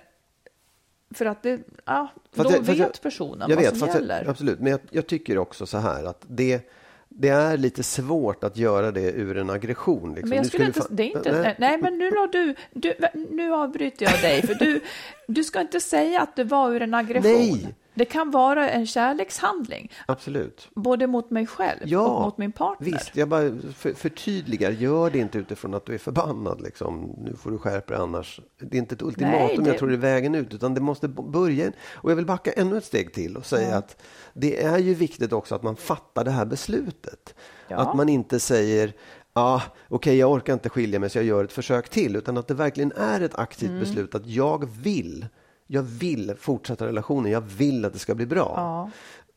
[1.14, 3.92] för att det, ja, Fast då jag- vet jag- personen Jag vad vet, som fast
[3.94, 4.28] jag, gäller.
[4.30, 4.58] absolut.
[4.60, 6.70] Men jag, jag tycker också så här att det,
[7.08, 10.10] det är lite svårt att göra det ur en aggression.
[10.14, 10.28] Liksom.
[10.28, 11.56] Men jag skulle du inte, det är inte, nej.
[11.58, 11.78] Nej.
[11.78, 12.94] men nu la du, du,
[13.30, 14.80] nu avbryter jag dig, för du,
[15.26, 17.32] du ska inte säga att det var ur en aggression.
[17.32, 17.74] Nej.
[17.98, 20.68] Det kan vara en kärlekshandling, Absolut.
[20.74, 22.90] både mot mig själv Ja, och mot min partner.
[22.92, 24.70] Visst, jag bara för, förtydligar.
[24.70, 26.60] Gör det inte utifrån att du är förbannad.
[26.60, 27.14] Liksom.
[27.24, 28.40] Nu får du skärpa dig annars.
[28.60, 30.54] Det är inte ett ultimatum Nej, det- jag tror det är vägen ut.
[30.54, 31.72] Utan det måste börja.
[31.94, 35.32] Och jag vill backa ännu ett steg till och säga att det är ju viktigt
[35.32, 37.34] också att man fattar det här beslutet.
[37.68, 37.76] Ja.
[37.76, 38.92] Att man inte säger
[39.32, 42.16] ah, okej jag orkar inte skilja mig så jag gör ett försök till.
[42.16, 43.80] Utan att det verkligen är ett aktivt Mm.
[43.80, 45.26] beslut att jag vill.
[45.70, 47.32] Jag vill fortsätta relationen.
[47.32, 48.52] Jag vill att det ska bli bra.
[48.56, 48.90] Ja.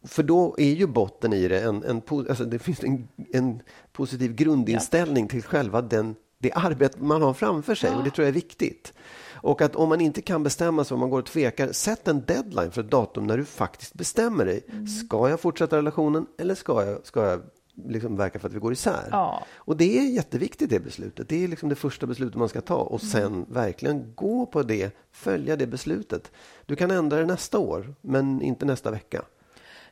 [0.07, 4.35] För då är ju botten i det en, en, alltså det finns en, en positiv
[4.35, 8.33] grundinställning till själva den, det arbete man har framför sig och det tror jag är
[8.33, 8.93] viktigt.
[9.33, 12.25] Och att om man inte kan bestämma sig, om man går och tvekar, sätt en
[12.25, 14.63] deadline för ett datum när du faktiskt bestämmer dig.
[14.71, 14.87] Mm.
[14.87, 17.41] Ska jag fortsätta relationen eller ska jag, ska jag
[17.75, 19.07] liksom verka för att vi går isär?
[19.11, 19.45] Ja.
[19.55, 21.29] Och det är jätteviktigt det beslutet.
[21.29, 22.87] Det är liksom det första beslutet man ska ta Mm.
[22.87, 26.31] och sen verkligen gå på det, följa det beslutet.
[26.65, 29.21] Du kan ändra det nästa år, men inte nästa vecka.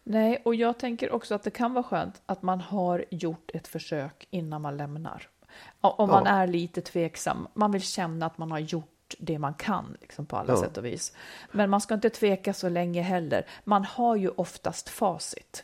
[0.04, 3.68] Nej, och jag tänker också att det kan vara skönt att man har gjort ett
[3.68, 5.30] försök innan man lämnar.
[5.82, 6.32] Om man Ja.
[6.32, 10.38] är lite tveksam, man vill känna att man har gjort det man kan liksom på
[10.38, 10.62] alla Ja.
[10.62, 11.14] sätt och vis.
[11.52, 13.46] Men man ska inte tveka så länge heller.
[13.64, 15.64] Man har ju oftast facit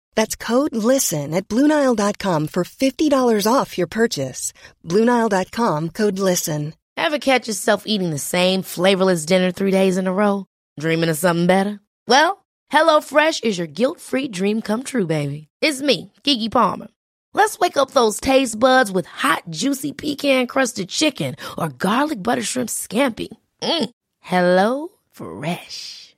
[0.15, 4.53] That's code LISTEN at Bluenile.com for $50 off your purchase.
[4.85, 6.73] Bluenile.com code LISTEN.
[6.97, 10.45] Ever catch yourself eating the same flavorless dinner three days in a row?
[10.79, 11.79] Dreaming of something better?
[12.07, 15.47] Well, HelloFresh is your guilt-free dream come true, baby.
[15.61, 16.87] It's me, Kiki Palmer.
[17.33, 22.43] Let's wake up those taste buds with hot, juicy pecan crusted chicken or garlic butter
[22.43, 23.29] shrimp scampi.
[23.61, 23.89] Mm.
[24.19, 26.10] Hello Fresh.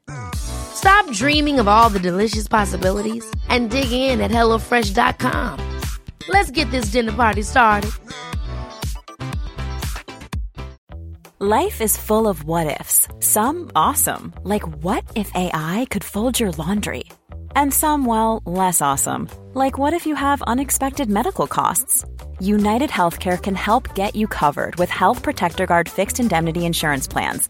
[0.76, 5.60] Stop dreaming of all the delicious possibilities and dig in at HelloFresh.com.
[6.28, 7.92] Let's get this dinner party started.
[11.40, 13.08] Life is full of what ifs.
[13.20, 17.04] Some awesome, like what if AI could fold your laundry?
[17.56, 22.06] And some, well, less awesome, like what if you have unexpected medical costs?
[22.40, 27.50] United Healthcare can help get you covered with Health Protector Guard fixed indemnity insurance plans.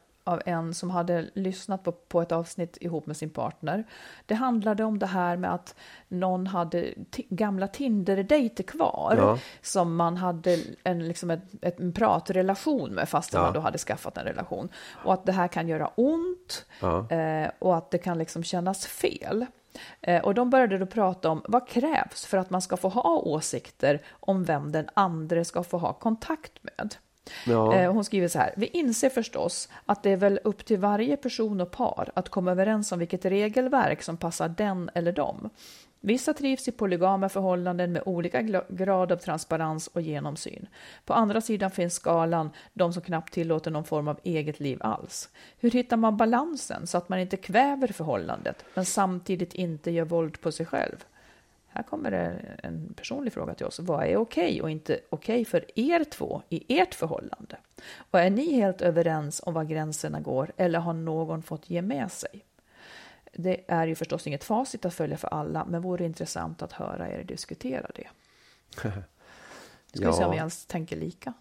[0.23, 3.83] av en som hade lyssnat på, på ett avsnitt ihop med sin partner.
[4.25, 5.75] Det handlade om det här med att
[6.07, 6.93] någon hade
[7.29, 9.37] gamla Tinder-dejter kvar ja.
[9.61, 13.41] som man hade en, liksom ett, ett, en pratrelation med fast ja.
[13.41, 14.69] man då hade skaffat en relation.
[15.03, 17.09] Och att det här kan göra ont ja.
[17.09, 19.45] eh, och att det kan liksom kännas fel.
[20.01, 23.17] Eh, och de började då prata om vad krävs för att man ska få ha
[23.17, 26.95] åsikter om vem den andra ska få ha kontakt med.
[27.45, 27.75] Ja.
[27.75, 28.53] Eh, hon skriver så här.
[28.57, 32.51] Vi inser förstås att det är väl upp till varje person och par att komma
[32.51, 35.49] överens om vilket regelverk som passar den eller dem.
[36.03, 40.67] Vissa trivs i polygama förhållanden med olika grad av transparens och genomsyn.
[41.05, 45.29] På andra sidan finns skalan de som knappt tillåter någon form av eget liv alls.
[45.59, 50.41] Hur hittar man balansen så att man inte kväver förhållandet men samtidigt inte gör våld
[50.41, 51.05] på sig själv?
[51.73, 53.79] Här kommer det en personlig fråga till oss.
[53.79, 57.57] Vad är okej och inte okej för er två i ert förhållande?
[58.11, 62.11] Och är ni helt överens om var gränserna går eller har någon fått ge med
[62.11, 62.45] sig?
[63.33, 67.09] Det är ju förstås inget facit att följa för alla, men vore intressant att höra
[67.09, 68.07] er diskutera det.
[68.75, 68.91] Ska
[70.03, 70.11] ja.
[70.11, 71.33] vi se om vi ens tänker lika?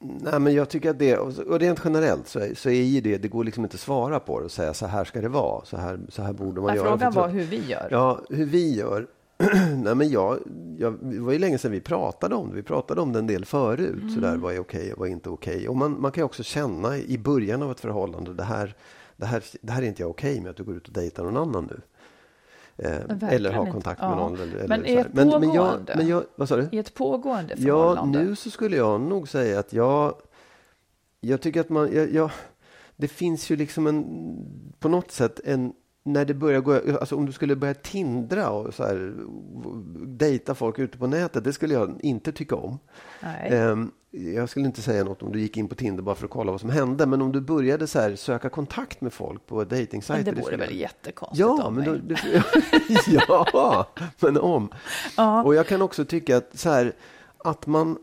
[0.00, 3.28] Nej, men jag tycker att det, och rent generellt så är, så är det, det
[3.28, 5.76] går liksom inte att svara på det och säga så här ska det vara, så
[5.76, 6.88] här, så här borde man Nej, göra.
[6.88, 7.88] Frågan var hur vi gör.
[7.90, 9.06] Ja, hur vi gör.
[9.76, 10.38] Nej, men jag,
[10.78, 12.54] jag, det var ju länge sedan vi pratade om det.
[12.54, 14.02] Vi pratade om det en del förut.
[14.02, 14.10] Mm.
[14.10, 15.68] Så där, vad är okej och vad är inte okej?
[15.68, 18.74] Och man, man kan ju också känna i början av ett förhållande, det här,
[19.16, 21.24] det här, det här är inte jag okej med att du går ut och dejtar
[21.24, 21.80] någon annan nu.
[22.84, 24.16] Eh, eller ha kontakt med ja.
[24.16, 24.40] någon.
[24.40, 25.52] Eller, men i ett men, pågående?
[25.54, 26.68] Men jag, men jag, vad sa du?
[26.72, 28.18] I ett pågående förhållande?
[28.18, 30.14] Ja, nu så skulle jag nog säga att jag,
[31.20, 32.30] jag tycker att man, jag, jag,
[32.96, 34.04] det finns ju liksom en,
[34.78, 35.72] på något sätt en
[36.12, 39.14] när det börjar gå, alltså om du skulle börja tindra och så här,
[40.06, 42.78] dejta folk ute på nätet, det skulle jag inte tycka om.
[43.50, 46.30] Um, jag skulle inte säga något om du gick in på Tinder bara för att
[46.30, 49.64] kolla vad som hände, men om du började så här, söka kontakt med folk på
[49.64, 50.32] dejtingsajter.
[50.32, 52.44] Det vore väl jättekonstigt ja, om men då, det,
[53.28, 53.86] Ja,
[54.20, 54.68] men om.
[55.16, 55.42] Ja.
[55.42, 56.92] Och jag kan också tycka att så här,
[57.38, 57.98] att man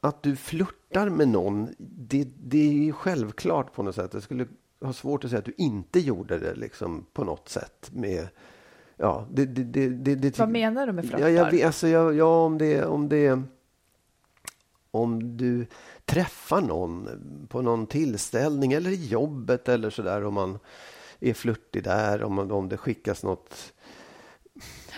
[0.00, 4.12] att du flörtar med någon, det, det är självklart på något sätt.
[4.12, 4.46] Det skulle
[4.82, 7.90] har svårt att säga att du inte gjorde det liksom, på något sätt.
[7.92, 8.28] Med,
[8.96, 11.28] ja, det, det, det, det Vad menar du med flörtar?
[11.28, 13.42] Ja, jag, alltså, ja, ja, om det, om det
[14.90, 15.66] om du
[16.04, 17.08] träffar någon
[17.48, 20.58] på någon tillställning eller i jobbet eller så där om man
[21.20, 23.72] är flörtig där, om, om det skickas något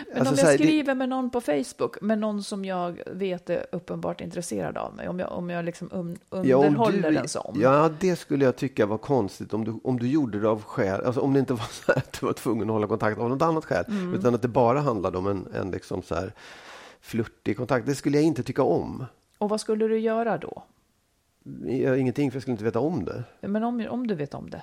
[0.09, 0.95] men alltså, om jag här, skriver det...
[0.95, 5.19] med någon på Facebook, med någon som jag vet är uppenbart intresserad av mig, om
[5.19, 7.57] jag, om jag liksom un, underhåller ja, du, en sån.
[7.61, 11.05] Ja, det skulle jag tycka var konstigt om du, om du gjorde det av skäl,
[11.05, 13.43] alltså om det inte var så att du var tvungen att hålla kontakt av något
[13.43, 14.15] annat skäl, mm.
[14.15, 16.33] utan att det bara handlade om en, en liksom så här
[17.01, 17.87] flörtig kontakt.
[17.87, 19.05] Det skulle jag inte tycka om.
[19.39, 20.63] Och vad skulle du göra då?
[21.99, 23.25] Ingenting, för jag skulle inte veta om det.
[23.41, 24.63] Men om, om du vet om det?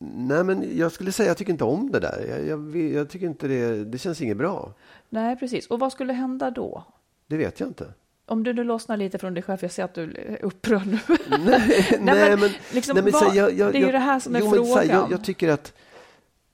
[0.00, 2.26] Nej, men jag skulle säga att jag tycker inte om det där.
[2.28, 4.74] Jag, jag, jag, tycker inte det, det känns inget bra.
[5.08, 5.66] Nej, precis.
[5.66, 6.84] Och vad skulle hända då?
[7.26, 7.92] Det vet jag inte.
[8.26, 10.98] Om du nu lossnar lite från dig själv, jag ser att du är upprörd nu.
[11.38, 14.36] nej, nej, men, liksom, nej, men vad, jag, jag, det är ju det här som
[14.36, 14.86] är jo, frågan.
[14.86, 15.72] Men, jag, jag tycker att,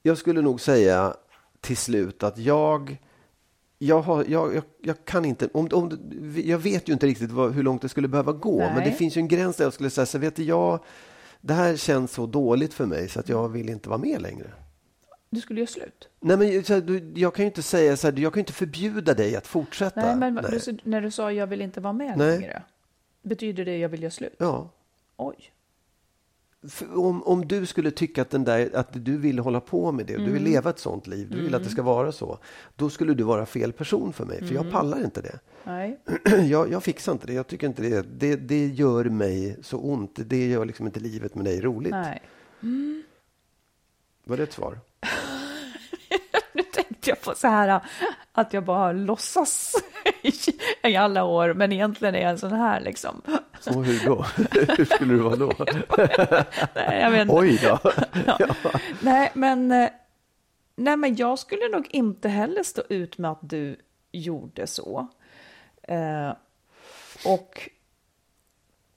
[0.03, 1.15] jag skulle nog säga
[1.61, 2.99] till slut att jag
[3.79, 5.99] jag, har, jag, jag, jag, kan inte, om, om,
[6.45, 8.73] jag vet ju inte riktigt vad, hur långt det skulle behöva gå, Nej.
[8.75, 10.81] men det finns ju en gräns där jag skulle säga, så vet du, jag,
[11.47, 14.51] det här känns så dåligt för mig så att jag vill inte vara med längre.
[15.31, 16.09] Du skulle göra slut?
[16.21, 19.15] Nej, men så, du, jag kan ju inte säga så här, jag kan inte förbjuda
[19.15, 20.01] dig att fortsätta.
[20.01, 20.61] Nej, men Nej.
[20.67, 22.39] Du, när du sa jag vill inte vara med Nej.
[22.39, 22.63] längre,
[23.23, 24.35] betyder det jag vill göra slut?
[24.39, 24.71] Ja.
[25.17, 25.54] Oj
[26.95, 30.15] om, om du skulle tycka att, den där, att du vill hålla på med det,
[30.15, 30.27] mm.
[30.27, 30.53] du vill mm.
[30.53, 31.55] leva ett sånt liv, du vill mm.
[31.55, 32.39] att det ska vara så,
[32.77, 34.55] då skulle du vara fel person för mig, för mm.
[34.55, 35.39] jag pallar inte det.
[35.65, 36.01] Nej.
[36.51, 40.13] Jag, jag fixar inte det, jag tycker inte det, det, det gör mig så ont,
[40.17, 41.93] det gör liksom inte livet med dig roligt.
[41.93, 42.23] Nej.
[42.63, 43.03] Mm.
[44.25, 44.79] Var det ett svar?
[46.73, 47.81] tänkte jag på så här
[48.33, 49.75] att jag bara låtsas
[50.83, 53.23] i alla år, men egentligen är jag en sån här liksom.
[53.67, 54.23] Och hur då?
[54.77, 55.53] hur skulle du vara då?
[56.75, 57.35] Nej, jag vet inte.
[57.35, 57.79] Oj då.
[58.27, 58.39] Ja.
[59.01, 59.69] Nej, men,
[60.77, 63.77] nej, men jag skulle nog inte heller stå ut med att du
[64.13, 65.09] gjorde så.
[65.83, 66.33] Eh,
[67.25, 67.71] och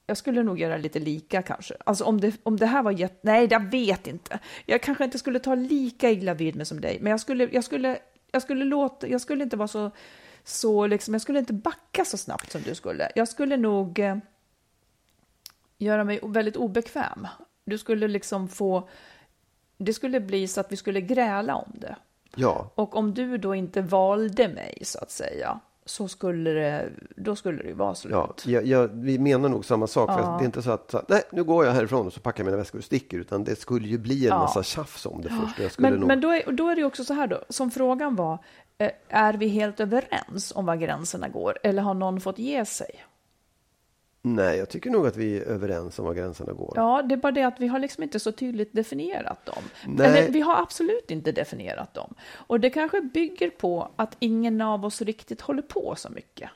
[0.07, 1.75] jag skulle nog göra lite lika kanske.
[1.85, 3.17] Alltså om det, om det här var jätte...
[3.21, 4.39] Nej, jag vet inte.
[4.65, 7.63] Jag kanske inte skulle ta lika illa vid mig som dig, men jag skulle, jag
[7.63, 7.99] skulle,
[8.31, 9.07] jag skulle låta...
[9.07, 9.91] Jag skulle inte vara så...
[10.43, 13.11] så liksom, jag skulle inte backa så snabbt som du skulle.
[13.15, 14.17] Jag skulle nog eh,
[15.77, 17.27] göra mig väldigt obekväm.
[17.65, 18.89] Du skulle liksom få...
[19.77, 21.95] Det skulle bli så att vi skulle gräla om det.
[22.35, 22.71] Ja.
[22.75, 27.57] Och om du då inte valde mig, så att säga, så skulle det, då skulle
[27.63, 28.11] det ju vara slut.
[28.13, 30.09] Ja, jag, jag, vi menar nog samma sak.
[30.09, 30.35] Ja.
[30.39, 32.45] det är inte så att så, nej, nu går jag härifrån och så packar jag
[32.45, 33.17] mina väskor och sticker.
[33.17, 34.37] Utan det skulle ju bli en Ja.
[34.39, 35.59] massa tjafs om det först.
[35.59, 36.07] Jag skulle Men, nog...
[36.07, 38.37] men då, är, då är det ju också så här då, som frågan var,
[38.77, 41.57] eh, är vi helt överens om var gränserna går?
[41.63, 42.89] Eller har någon fått ge sig?
[44.21, 46.73] Nej, jag tycker nog att vi är överens om var gränserna går.
[46.75, 49.63] Ja, det är bara det att vi har liksom inte så tydligt definierat dem.
[49.87, 50.07] Nej.
[50.07, 52.13] Eller vi har absolut inte definierat dem.
[52.33, 56.49] Och det kanske bygger på att ingen av oss riktigt håller på så mycket.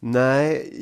[0.00, 0.72] Nej,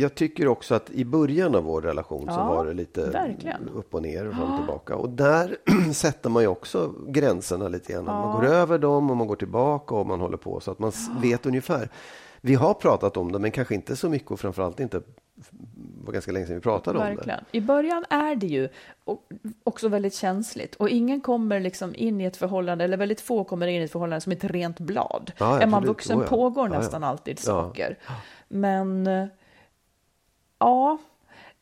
[0.00, 3.68] jag tycker också att i början av vår relation så Ja, var det lite verkligen.
[3.74, 4.96] upp och ner och fram och tillbaka.
[4.96, 5.56] Och där
[5.92, 8.04] sätter man ju också gränserna lite grann.
[8.04, 10.88] Man går över dem och man går tillbaka och man håller på så att man
[10.88, 11.88] s- vet ungefär.
[12.40, 15.02] Vi har pratat om det, men kanske inte så mycket och framförallt inte
[16.04, 17.14] var ganska länge sedan vi pratade om det.
[17.14, 17.44] Verkligen.
[17.52, 18.68] I början är det ju
[19.64, 23.66] också väldigt känsligt och ingen kommer liksom in i ett förhållande, eller väldigt få kommer
[23.66, 25.32] in i ett förhållande som ett rent blad.
[25.38, 25.88] Ja, är man absolut.
[25.88, 26.28] vuxen Oh ja.
[26.28, 27.98] pågår Ja, nästan alltid saker.
[28.48, 29.26] Men eh,
[30.58, 30.98] ja,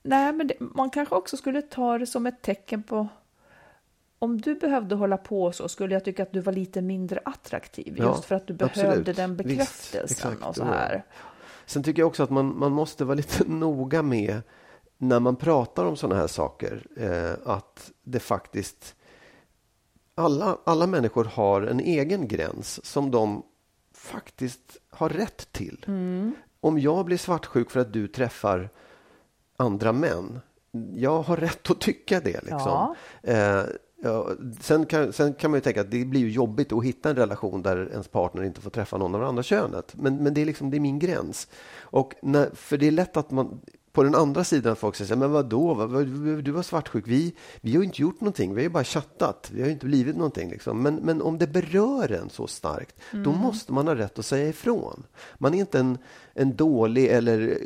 [0.03, 3.09] nej, men det, man kanske också skulle ta det som ett tecken på
[4.18, 7.98] om du behövde hålla på så skulle jag tycka att du var lite mindre attraktiv
[7.98, 8.74] just för att du absolut.
[8.74, 10.46] behövde den Visst, bekräftelsen exakt.
[10.48, 11.00] och så Oh ja.
[11.70, 14.42] Sen tycker jag också att man, man måste vara lite noga med
[14.98, 16.87] när man pratar om sådana här saker.
[16.96, 18.94] Eh, att det faktiskt...
[20.14, 23.42] Alla, alla människor har en egen gräns som de
[23.94, 25.85] faktiskt har rätt till.
[26.61, 28.70] Om jag blir svartsjuk för att du träffar
[29.56, 30.40] andra män.
[30.94, 32.40] Jag har rätt att tycka det.
[32.42, 32.59] Liksom.
[32.61, 32.94] Ja.
[33.22, 33.64] Eh,
[34.02, 37.10] ja, sen, kan, sen kan man ju tänka att det blir ju jobbigt att hitta
[37.10, 39.94] en relation där ens partner inte får träffa någon av det andra könet.
[39.96, 41.48] Men, men det, är liksom, det är min gräns.
[41.80, 43.60] Och när, för det är lätt att man
[43.92, 46.06] på den andra sidan folk säger men vadå, vad, vad,
[46.44, 49.50] du var svartsjuk, vi, vi har ju inte gjort någonting, vi har ju bara chattat,
[49.52, 50.50] vi har ju inte blivit någonting.
[50.50, 50.82] Liksom.
[50.82, 54.48] Men, men om det berör en så starkt, då måste man ha rätt att säga
[54.48, 55.02] ifrån.
[55.38, 55.98] Man är inte en,
[56.40, 57.59] en dålig eller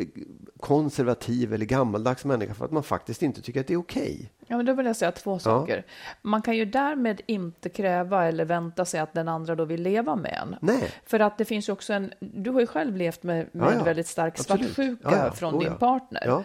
[0.61, 4.31] konservativ eller gammaldags människa för att man faktiskt inte tycker att det är okej.
[4.47, 5.85] Ja, men då vill jag säga två saker.
[6.23, 10.17] Man kan ju därmed inte kräva eller vänta sig att den andra då vill leva
[10.17, 10.57] med en.
[10.61, 10.91] Nej.
[11.07, 13.75] För att det finns ju också en, du har ju själv levt med, med Ja,
[13.79, 13.85] ja.
[13.85, 14.65] väldigt stark Absolut.
[14.67, 15.33] svartsjuka Ja, ja.
[15.33, 15.75] från Oh, din ja.
[15.79, 16.23] partner.
[16.27, 16.45] Ja.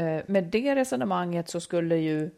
[0.00, 2.30] Eh, Med det resonemanget så skulle ju,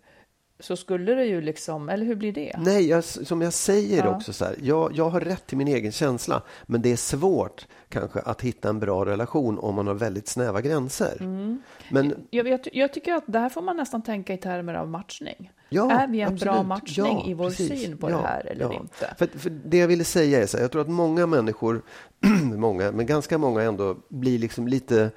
[0.60, 2.52] så skulle det ju liksom, eller hur blir det?
[2.58, 4.16] Nej, jag, som jag säger Ja.
[4.16, 7.66] också så här, jag, jag har rätt till min egen känsla, men det är svårt
[7.88, 11.16] kanske att hitta en bra relation om man har väldigt snäva gränser.
[11.20, 11.62] Mm.
[11.90, 15.50] Men Jag, jag, jag tycker att där får man nästan tänka i termer av matchning.
[15.68, 16.66] Ja, är vi en bra absolut.
[16.68, 17.82] matchning Ja, i vår precis.
[17.84, 19.14] syn på det här eller inte?
[19.18, 21.82] För, för det jag ville säga är så här, jag tror att många människor,
[22.56, 25.10] många, men ganska många ändå blir liksom lite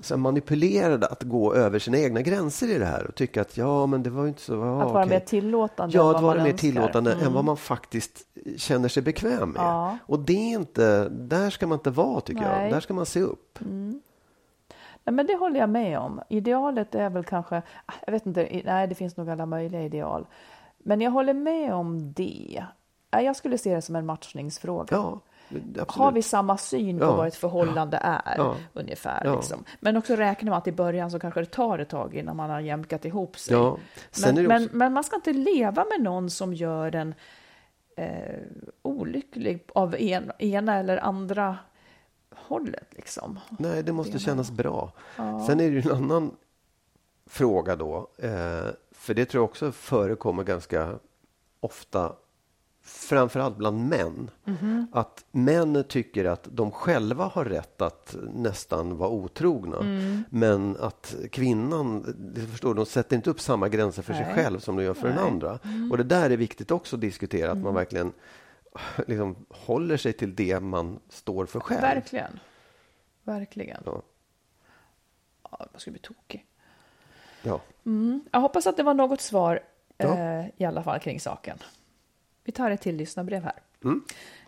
[0.00, 3.86] så manipulerade att gå över sina egna gränser i det här och tycka att ja,
[3.86, 4.52] men det var ju inte så.
[4.52, 5.10] Ja, Att vara okej.
[5.18, 7.26] mer tillåtande Ja, att vara mer tillåtande Mm.
[7.26, 8.26] än vad man faktiskt
[8.56, 9.62] känner sig bekväm med.
[9.62, 9.98] Ja.
[10.06, 12.62] Och det är inte, där ska man inte vara tycker Nej.
[12.62, 12.72] jag.
[12.72, 13.58] Där ska man se upp.
[15.04, 16.20] Nej, men det håller jag med om.
[16.28, 20.26] Idealet är väl kanske, ah, jag vet inte, nej det finns nog alla möjliga ideal.
[20.78, 22.64] Men jag håller med om det.
[23.10, 24.96] Jag skulle se det som en matchningsfråga.
[24.96, 25.20] Ja,
[25.56, 25.90] absolut.
[25.90, 27.16] Har vi samma syn på Ja.
[27.16, 28.56] vad ett förhållande är Ja.
[28.72, 29.22] ungefär?
[29.24, 29.36] Ja.
[29.36, 29.64] Liksom.
[29.80, 32.50] Men också räkna med att i början så kanske det tar ett tag innan man
[32.50, 33.56] har jämkat ihop sig.
[33.56, 33.78] Ja.
[34.22, 37.14] Men, det men, också, men man ska inte leva med någon som gör en
[37.96, 38.38] eh,
[38.82, 41.58] olycklig av en, ena eller andra
[42.34, 42.86] hållet.
[42.90, 43.40] Liksom.
[43.58, 44.92] nej, det måste kännas bra.
[45.46, 46.36] Sen är det ju en annan
[47.26, 48.08] fråga då.
[48.18, 50.94] Eh, för det tror jag också förekommer ganska
[51.60, 52.12] ofta
[52.82, 54.30] framförallt bland män.
[54.44, 54.86] Mhm.
[54.92, 59.76] Att män tycker att de själva har rätt att nästan vara otrogna.
[59.76, 60.24] Mm.
[60.30, 62.04] Men att kvinnan,
[62.50, 64.34] förstår, de sätter inte upp samma gränser för sig Nej.
[64.34, 65.24] själv som de gör för den Nej.
[65.24, 65.34] Mm.
[65.34, 65.58] andra.
[65.90, 68.12] Och det där är viktigt också att diskutera, att man verkligen
[69.06, 71.80] liksom, håller sig till det man står för själv.
[71.80, 72.38] Verkligen.
[73.22, 73.82] Verkligen.
[73.86, 74.02] Ja.
[75.50, 76.46] Ja, man skulle bli tokig.
[77.42, 77.60] Ja.
[78.32, 79.60] Jag hoppas att det var något svar
[79.96, 80.18] Ja.
[80.18, 81.58] eh, i alla fall kring saken.
[82.44, 83.62] Vi tar ett till lyssnarbrev här.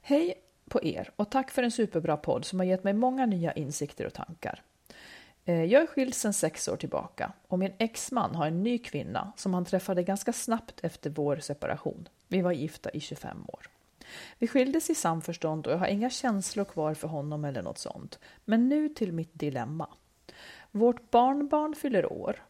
[0.02, 0.34] Hej
[0.68, 4.06] på er och tack för en superbra podd som har gett mig många nya insikter
[4.06, 4.62] och tankar.
[5.44, 9.32] Eh, Jag är skild sedan sex år tillbaka och min exman har en ny kvinna
[9.36, 12.08] som han träffade ganska snabbt efter vår separation.
[12.28, 13.66] Vi var gifta i 25 år.
[14.38, 18.18] Vi skildes i samförstånd och jag har inga känslor kvar för honom eller något sånt.
[18.44, 19.88] Men nu till mitt dilemma.
[20.70, 22.42] Vårt barnbarn fyller år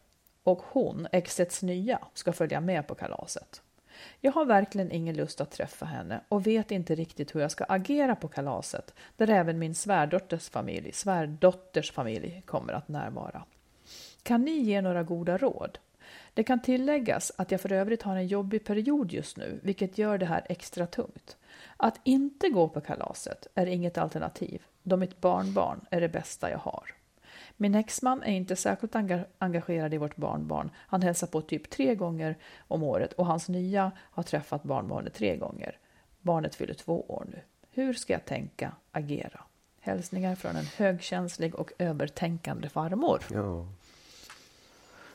[0.43, 3.61] och hon, exets nya, ska följa med på kalaset.
[4.21, 7.63] Jag har verkligen ingen lust att träffa henne och vet inte riktigt hur jag ska
[7.63, 13.43] agera på kalaset, där även min svärdotters familj, svärdotters familj kommer att närvara.
[14.23, 15.77] Kan ni ge några goda råd?
[16.33, 20.17] Det kan tilläggas att jag för övrigt har en jobbig period just nu, vilket gör
[20.17, 21.37] det här extra tungt.
[21.77, 26.57] Att inte gå på kalaset är inget alternativ, då mitt barnbarn är det bästa jag
[26.57, 26.93] har.
[27.57, 28.95] Min exman är inte särskilt
[29.37, 30.71] engagerad i vårt barnbarn.
[30.75, 32.37] Han hälsar på typ tre gånger
[32.67, 35.77] om året och hans nya har träffat barnbarnet tre gånger.
[36.21, 37.41] Barnet fyller två år nu.
[37.71, 39.41] Hur ska jag tänka, agera?
[39.79, 43.23] Hälsningar från en högkänslig och övertänkande farmor.
[43.31, 43.67] Ja.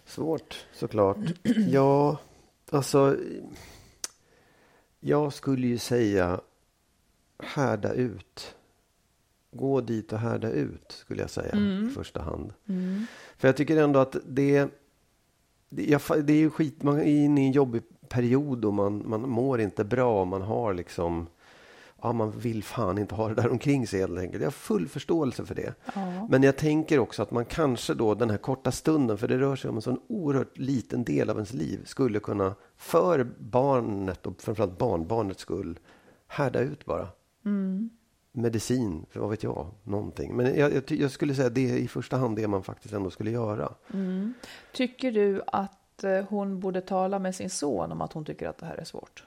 [0.05, 1.17] Svårt såklart.
[1.69, 2.19] Ja,
[2.71, 3.17] alltså.
[5.01, 6.41] Jag skulle ju säga
[7.39, 8.57] härda ut.
[9.53, 12.53] Gå dit och härda ut skulle jag säga i första hand.
[13.39, 14.69] För jag tycker ändå att det,
[15.69, 19.03] det, jag, det är ju skit, man är inne i en jobbig period och man,
[19.07, 20.25] man mår inte bra.
[20.25, 21.27] Man har liksom,
[22.03, 24.43] ja man vill fan inte ha det där omkring sig helt enkelt.
[24.43, 25.75] Jag har full förståelse för det.
[26.29, 29.57] Men jag tänker också att man kanske då den här korta stunden, för det rör
[29.57, 34.43] sig om en sån oerhört liten del av ens liv, skulle kunna för barnet och
[34.43, 35.79] framförallt barnbarnets skull
[36.27, 37.09] härda ut bara.
[38.33, 40.37] Medicin, vad vet jag, någonting.
[40.37, 43.11] Men jag, jag, jag skulle säga det är i första hand det man faktiskt ändå
[43.11, 43.75] skulle göra.
[44.73, 48.59] Tycker du att eh, hon borde tala med sin son om att hon tycker att
[48.59, 49.25] det här är svårt?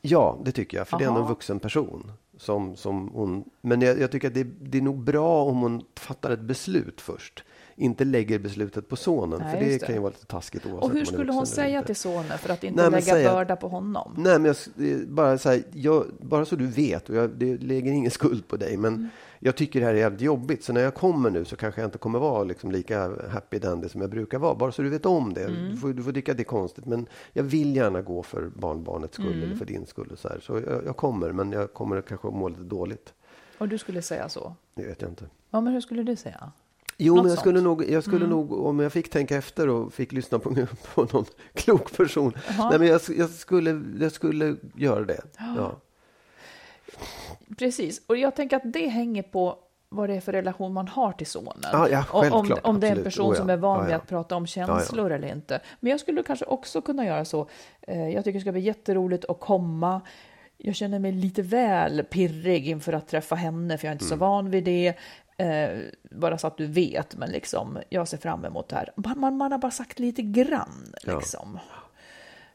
[0.00, 0.88] Ja, det tycker jag.
[0.88, 1.34] För det är ändå en Aha.
[1.34, 2.12] vuxen person.
[2.36, 5.84] Som, som hon, men jag, jag tycker att det, det är nog bra om hon
[5.94, 7.44] fattar ett beslut först.
[7.80, 9.40] Inte lägger beslutet på sonen.
[9.42, 9.86] Nej, för det, det.
[9.86, 12.82] kan ju vara lite taskigt Och hur skulle hon säga till sonen för att inte
[12.82, 14.14] Nej, lägga säga- börda på honom?
[14.18, 17.92] Nej, men jag, bara, så här, jag, bara så du vet, och jag, det lägger
[17.92, 19.08] ingen skuld på dig, men Mm.
[19.38, 20.64] jag tycker det här är jävligt jobbigt.
[20.64, 23.88] Så när jag kommer nu så kanske jag inte kommer vara liksom lika happy dandy
[23.88, 24.54] som jag brukar vara.
[24.54, 25.44] Bara så du vet om det.
[25.44, 25.70] Mm.
[25.70, 28.50] Du, får, du får tycka att det är konstigt, men jag vill gärna gå för
[28.56, 29.42] barnbarnets skull Mm.
[29.42, 30.12] eller för din skull.
[30.16, 30.40] Så här.
[30.40, 33.12] så jag, jag kommer, men jag kommer kanske att må lite dåligt.
[33.58, 34.54] Och du skulle säga så?
[34.74, 35.24] Det vet jag inte.
[35.50, 36.52] Ja, men hur skulle du säga?
[37.02, 37.66] Jo, Något men jag skulle, sånt.
[37.66, 37.86] Mm.
[37.86, 40.54] nog, jag skulle nog, om jag fick tänka efter och fick lyssna på,
[40.94, 41.24] på någon
[41.54, 42.32] klok person.
[42.58, 45.20] Nej, men jag, jag, skulle, jag skulle göra det.
[45.56, 45.76] Ja.
[47.58, 51.12] Precis, och jag tänker att det hänger på vad det är för relation man har
[51.12, 51.56] till sonen.
[51.72, 53.04] Ja, ja, om, om det är en absolut.
[53.04, 53.40] person Oh, ja.
[53.40, 55.60] som är van Ja, vid att prata om känslor eller inte.
[55.80, 57.48] Men jag skulle kanske också kunna göra så.
[57.82, 60.00] Eh, Jag tycker det ska bli jätteroligt att komma.
[60.56, 64.14] Jag känner mig lite väl pirrig inför att träffa henne, för jag är inte så
[64.14, 64.18] Mm.
[64.28, 64.94] van vid det.
[65.40, 65.78] Eh,
[66.10, 68.92] bara så att du vet, men liksom, jag ser fram emot det här.
[68.96, 71.18] Man, man, man har bara sagt lite grann, Ja.
[71.18, 71.58] liksom.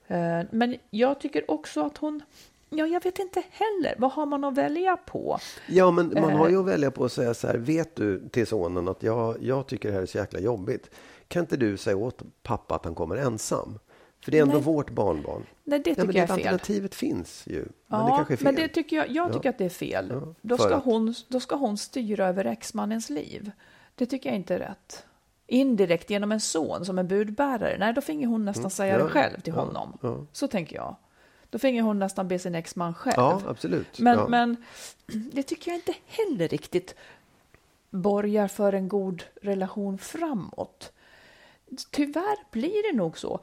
[0.08, 2.22] Eh, men jag tycker också att hon,
[2.70, 5.38] ja, jag vet inte heller, vad har man att välja på?
[5.68, 6.38] Ja, men man Eh.
[6.38, 7.56] har ju att välja på att säga så här.
[7.58, 10.90] Vet du till sonen att jag, jag tycker det här är så jäkla jobbigt.
[11.28, 13.80] Kan inte du säga åt pappa att han kommer ensam?
[14.26, 14.64] För det är ändå Nej.
[14.64, 15.46] vårt barnbarn.
[15.64, 16.38] Nej, det Ja, tycker men jag är fel.
[16.38, 17.66] alternativet finns ju.
[17.88, 18.46] Men det Ja, kanske är fel.
[18.46, 19.34] men det tycker jag, jag Ja.
[19.34, 20.08] tycker att det är fel.
[20.12, 23.52] Ja, då, ska att- hon, då ska hon styra över exmannens liv.
[23.96, 25.06] Det tycker jag inte är rätt.
[25.48, 27.78] Indirekt genom en son som är budbärare.
[27.80, 29.00] Nej, då finge hon nästan säga Mm.
[29.00, 29.98] ja, det själv till ja, honom.
[30.02, 30.26] ja.
[30.32, 30.96] Så tänker jag.
[31.50, 33.14] Då finge hon nästan be sin exman själv.
[33.18, 34.00] Ja, absolut.
[34.00, 34.28] Men, ja.
[34.28, 34.56] men
[35.08, 36.96] det tycker jag inte heller riktigt
[37.90, 40.92] borgar för en god relation framåt.
[41.92, 43.40] Tyvärr blir det nog så.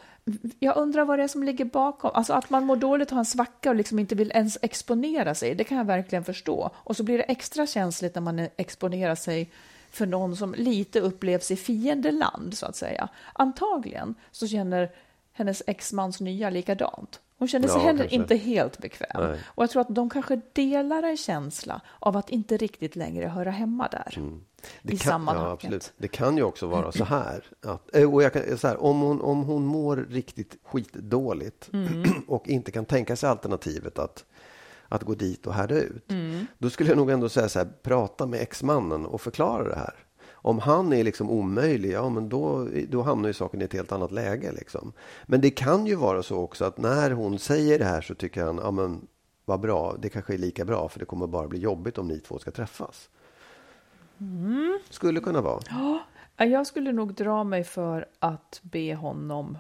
[0.59, 2.11] Jag undrar vad det är som ligger bakom.
[2.15, 5.35] Alltså att man mår dåligt och har en svacka och liksom inte vill ens exponera
[5.35, 6.71] sig, det kan jag verkligen förstå.
[6.75, 9.51] Och så blir det extra känsligt när man exponerar sig
[9.91, 13.09] för någon som lite upplevs i fiendeland, så att säga.
[13.33, 14.91] Antagligen så känner
[15.33, 17.21] hennes exmans nya likadant.
[17.43, 18.17] Hon känner sig Ja, heller kanske.
[18.17, 19.09] inte helt bekväm.
[19.31, 19.41] Nej.
[19.47, 23.51] Och jag tror att de kanske delar en känsla av att inte riktigt längre höra
[23.51, 24.15] hemma där.
[24.17, 24.41] Mm.
[24.83, 25.49] Det I kan, sammanhanget.
[25.49, 25.93] Ja, absolut.
[25.97, 27.45] Det kan ju också vara så här.
[27.67, 32.05] Att, eh, och jag kan, så här om, hon, om hon mår riktigt skitdåligt Mm.
[32.29, 34.25] och inte kan tänka sig alternativet att,
[34.89, 36.11] att gå dit och härda ut.
[36.11, 36.47] Mm.
[36.59, 39.95] Då skulle jag nog ändå säga så här, prata med exmannen och förklara det här.
[40.43, 43.93] Om han är liksom omöjlig, ja men då, då hamnar ju saken i ett helt
[43.93, 44.53] annat läge.
[44.53, 44.93] Liksom.
[45.27, 48.45] Men det kan ju vara så också att när hon säger det här så tycker
[48.45, 49.07] han, ja men
[49.45, 52.21] vad bra, det kanske är lika bra för det kommer bara bli jobbigt om ni
[52.21, 53.11] två ska träffas.
[54.21, 54.79] Mm.
[54.91, 55.61] Skulle kunna vara.
[55.71, 59.59] Ja, Jag skulle nog dra mig för att be honom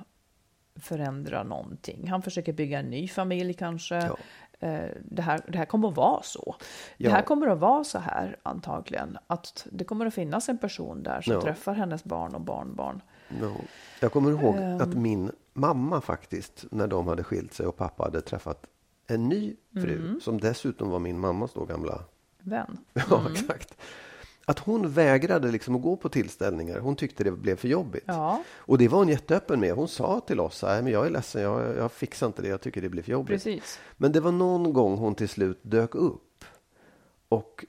[0.77, 2.09] förändra någonting.
[2.09, 3.95] Han försöker bygga en ny familj kanske.
[3.95, 4.17] Ja.
[4.63, 6.55] Eh, det, här, det här kommer att vara så.
[6.97, 7.09] Ja.
[7.09, 9.19] Det här kommer att vara så här antagligen.
[9.27, 11.41] Att det kommer att finnas en person där som Ja.
[11.43, 13.01] träffar hennes barn och barnbarn.
[13.41, 13.57] No.
[14.01, 14.81] Jag kommer ihåg Ehm.
[14.81, 18.67] att min mamma faktiskt, när de hade skilt sig och pappa hade träffat
[19.07, 20.21] en ny fru, Mm.
[20.21, 21.99] som dessutom var min mammas då gamla
[22.45, 22.79] Vän.
[22.93, 23.33] Ja, Mm.
[23.33, 23.75] exakt.
[24.45, 26.79] Att hon vägrade liksom att gå på tillställningar.
[26.79, 28.05] Hon tyckte det blev för jobbigt.
[28.07, 29.75] Ja, Och det var hon jätteöppen med.
[29.75, 32.61] Hon sa till oss, nej men jag är ledsen, jag, jag fixar inte det, jag
[32.61, 33.29] tycker det blir för jobbigt.
[33.45, 33.79] precis.
[33.97, 36.45] Men det var någon gång hon till slut dök upp
[37.29, 37.65] och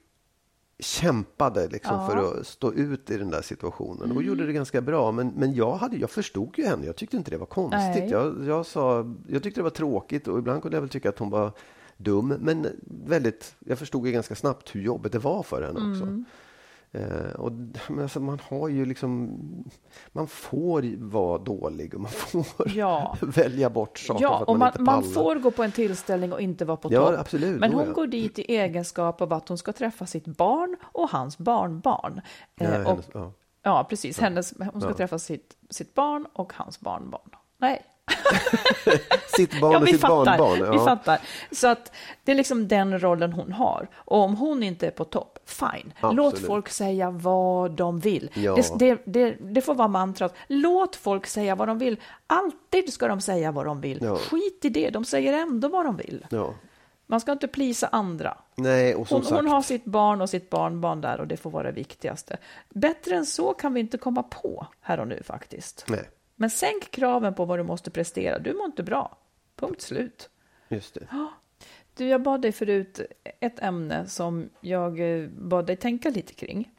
[0.79, 2.07] kämpade liksom Ja.
[2.07, 5.11] för att stå ut i den där situationen och gjorde det ganska bra.
[5.11, 6.85] Men, men jag, hade, jag förstod ju henne.
[6.85, 8.09] Jag tyckte inte det var konstigt.
[8.11, 11.19] Jag, jag, sa, jag tyckte det var tråkigt och ibland kunde jag väl tycka att
[11.19, 11.51] hon var
[11.97, 12.27] dum.
[12.39, 12.67] Men
[13.05, 16.23] väldigt, jag förstod ju ganska snabbt hur jobbigt det var för henne också.
[16.95, 17.51] Eh, och,
[17.89, 19.37] men alltså, man har ju liksom,
[20.11, 22.11] man får vara dålig och man
[22.45, 23.17] får Ja.
[23.21, 25.13] välja bort saker för Ja, att och man, man, inte man pallar.
[25.13, 27.19] får gå på en tillställning och inte vara på Ja, topp.
[27.19, 27.59] absolut.
[27.59, 27.93] Men hon ja.
[27.93, 32.21] går dit i egenskap av att hon ska träffa sitt barn och hans barnbarn.
[32.55, 33.31] Ja, Eh, och, hennes, ja.
[33.63, 34.19] ja, precis.
[34.19, 34.95] Hennes, hon ska Ja.
[34.95, 37.29] träffa sitt, sitt barn och hans barnbarn.
[37.57, 37.81] Nej,
[39.35, 40.37] Sitt barn ja, och vi sitt fattar.
[40.37, 40.71] barnbarn.
[40.71, 40.85] Vi Ja.
[40.85, 41.19] fattar.
[41.51, 41.91] Så att
[42.23, 43.87] det är liksom den rollen hon har.
[43.95, 45.93] Och om hon inte är på topp, fine.
[46.01, 46.47] Låt Absolut.
[46.47, 48.29] folk säga vad de vill.
[48.33, 48.55] Ja.
[48.55, 50.35] Det, det, det, det får vara mantrat.
[50.47, 51.99] Låt folk säga vad de vill.
[52.27, 53.99] Alltid ska de säga vad de vill.
[54.03, 54.15] Ja.
[54.17, 56.25] Skit i det, de säger ändå vad de vill.
[57.07, 58.37] Man ska inte plisa andra.
[58.55, 59.41] Nej, och som Hon, sagt.
[59.41, 62.37] hon har sitt barn och sitt barnbarn där och det får vara det viktigaste.
[62.69, 65.85] Bättre än så kan vi inte komma på här och nu faktiskt.
[65.87, 68.39] Nej, Men sänk kraven på vad du måste prestera.
[68.39, 69.17] Du mår inte bra.
[69.55, 70.29] Punkt slut.
[70.69, 71.07] just det.
[71.95, 73.01] Du, jag bad dig förut
[73.39, 76.71] ett ämne som jag eh, bad dig tänka lite kring.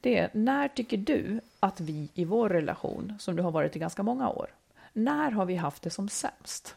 [0.00, 3.78] Det är, när tycker du att vi i vår relation, som du har varit i
[3.78, 4.54] ganska många år,
[4.92, 6.76] när har vi haft det som sämst?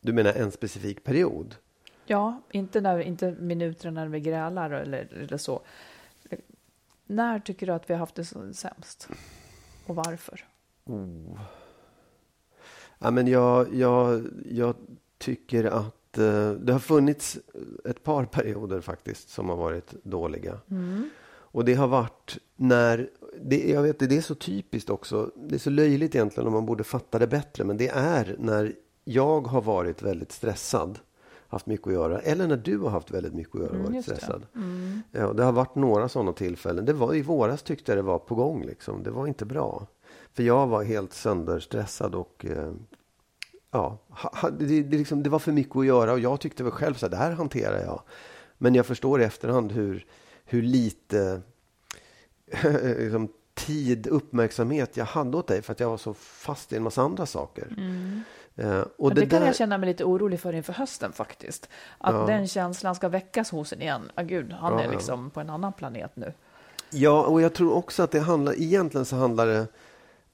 [0.00, 1.54] Du menar en specifik period?
[2.06, 5.60] Ja, inte, när, inte minuter när vi grälar eller, eller så.
[7.06, 9.08] När tycker du att vi har haft det som sämst?
[9.86, 10.44] Och varför?
[12.98, 14.74] Ja, men jag, jag, jag
[15.18, 17.38] tycker att eh, det har funnits
[17.84, 20.58] ett par perioder faktiskt som har varit dåliga.
[21.50, 23.10] Och det har varit när,
[23.42, 26.66] det, jag vet det är så typiskt också, det är så löjligt egentligen om man
[26.66, 28.74] borde fatta det bättre, men det är när
[29.04, 30.98] jag har varit väldigt stressad,
[31.48, 33.94] haft mycket att göra, eller när du har haft väldigt mycket att göra och varit
[33.94, 34.16] just det.
[34.16, 34.46] stressad.
[35.12, 36.84] Ja, det har varit några sådana tillfällen.
[36.84, 38.64] Det var, I våras tyckte jag det var på gång.
[38.64, 39.02] Liksom.
[39.02, 39.86] Det var inte bra.
[40.38, 42.72] För jag var helt sönderstressad och eh,
[43.70, 43.98] ja,
[44.58, 47.06] det, det, liksom, det var för mycket att göra och jag tyckte väl själv så
[47.06, 48.02] här, det här hanterar jag.
[48.58, 50.06] Men jag förstår i efterhand hur,
[50.44, 51.40] hur lite
[52.98, 56.82] liksom, tid, uppmärksamhet jag hade åt dig för att jag var så fast i en
[56.82, 57.66] massa andra saker.
[58.56, 61.68] Eh, och Men det, kan där- jag känna mig lite orolig för inför hösten faktiskt.
[61.98, 62.26] Att Ja.
[62.26, 64.10] den känslan ska väckas hos en igen.
[64.14, 64.90] Ah, gud, han Ja, är ja.
[64.90, 66.32] liksom på en annan planet nu.
[66.90, 69.66] Ja, och jag tror också att det handlar, egentligen så handlar det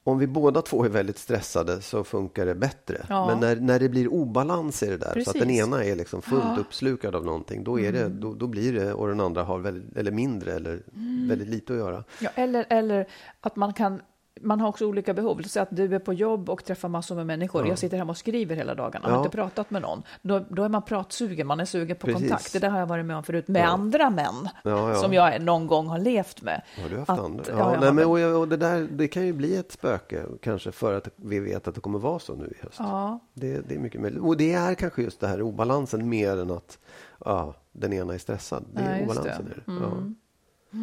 [0.04, 3.06] om vi båda två är väldigt stressade så funkar det bättre.
[3.08, 3.26] Ja.
[3.26, 5.40] Men när, när det blir obalans i det där, så att Precis.
[5.40, 6.48] den ena är liksom fullt Ja.
[6.48, 6.60] Mm.
[6.60, 9.96] uppslukad av någonting, då, är det, då, då blir det, och den andra har väldigt,
[9.96, 11.28] eller mindre eller Mm.
[11.28, 12.04] väldigt lite att göra.
[12.20, 13.06] Ja, eller, eller
[13.40, 14.00] att man kan
[14.40, 15.42] man har också olika behov.
[15.42, 17.66] Så att du är på jobb och träffar massor med människor.
[17.68, 19.04] Jag sitter hemma och skriver hela dagarna.
[19.08, 19.24] Jag har Ja.
[19.24, 20.02] inte pratat med någon.
[20.22, 21.46] Då, då är man pratsugen.
[21.46, 22.20] Man är sugen på Precis.
[22.28, 22.52] kontakt.
[22.52, 23.48] Det där har jag varit med om förut.
[23.48, 24.48] Med andra män.
[24.64, 24.94] Ja, ja.
[24.94, 26.62] Som jag någon gång har levt med.
[26.82, 27.44] Har du haft Att- andra?
[27.48, 30.72] ja, Ja, nej, men, och, och det, där, det kan ju bli ett spöke kanske
[30.72, 32.76] för att vi vet att det kommer vara så nu i höst.
[32.78, 33.18] Ja.
[33.34, 34.22] Det, det är mycket möjligt.
[34.22, 36.78] Och det är kanske just det här obalansen mer än att
[37.24, 38.64] ja, den ena är stressad.
[38.72, 39.52] Det Ja, är obalansen.
[39.66, 39.70] det.
[39.72, 39.82] Mm.
[39.82, 40.78] Ja.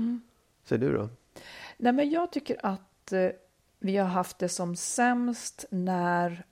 [0.66, 1.10] Säger du då?
[1.78, 2.82] Nej, men jag tycker att
[3.12, 3.30] eh,
[3.80, 6.46] vi har haft det som sämst när,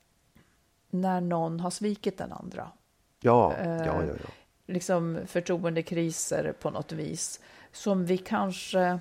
[0.90, 2.72] när någon har svikit den andra.
[3.20, 4.04] Ja, Eh, ja, ja.
[4.06, 4.30] ja.
[4.66, 7.40] Liksom förtroendekriser på något vis.
[7.72, 9.00] Som vi kanske...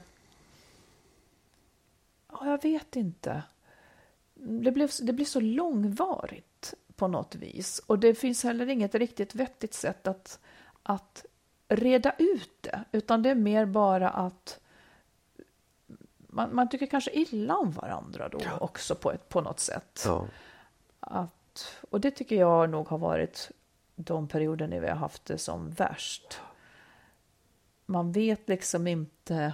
[2.33, 3.43] Ja, jag vet inte.
[4.35, 7.79] Det, blev, det blir så långvarigt på något vis.
[7.87, 10.39] Och det finns heller inget riktigt vettigt sätt att,
[10.83, 11.25] att
[11.69, 12.85] reda ut det.
[12.93, 14.61] Utan det är mer bara att
[16.29, 20.03] man, man tycker kanske illa om varandra då också på, ett, på något sätt.
[20.05, 20.27] ja.
[21.01, 23.51] Att, och det tycker jag nog har varit
[23.97, 26.41] de perioder när vi har haft det som värst.
[27.87, 29.53] Man vet liksom inte...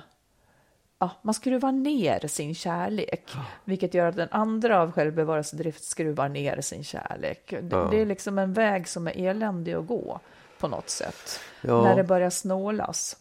[0.98, 3.30] Ja, man skruvar ner sin kärlek,
[3.64, 7.50] vilket gör att den andra av självbevarelsedrift skruvar ner sin kärlek.
[7.50, 7.88] Det, Ja.
[7.90, 10.20] det är liksom en väg som är eländig att gå
[10.58, 11.82] på något sätt, Ja.
[11.82, 13.16] när det börjar snålas.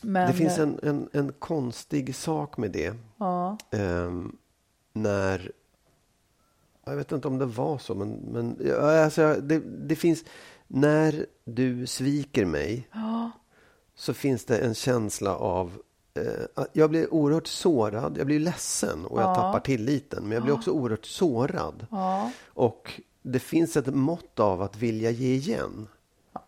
[0.00, 2.94] Men, Det finns en, en, en konstig sak med det.
[3.18, 4.36] Ja, Ehm,
[4.92, 5.52] när...
[6.84, 10.24] Jag vet inte om det var så, men, men ja, alltså, det, det finns...
[10.66, 12.88] när du sviker mig
[13.94, 15.72] så finns det en känsla av
[16.14, 20.22] eh, jag blir oerhört sårad, jag blir ledsen och jag tappar tilliten.
[20.22, 21.86] Men jag blir också oerhört sårad.
[22.46, 25.88] Och det finns ett mått av att vilja ge igen.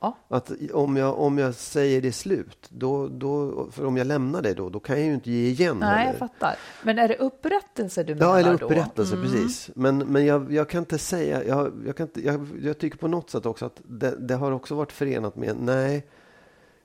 [0.03, 0.17] Ja.
[0.29, 4.55] Att om jag, om jag säger det slut, då, då, för om jag lämnar dig
[4.55, 6.11] då, då kan jag ju inte ge igen Nej, heller.
[6.11, 6.55] jag fattar.
[6.83, 8.67] Men är det upprättelse du menar Ja, eller då?
[8.67, 9.71] upprättelse, precis.
[9.75, 13.09] Men, men jag, jag kan inte säga, jag, jag, kan inte, jag, jag tycker på
[13.09, 16.07] något sätt också att det, det har också varit förenat med, nej,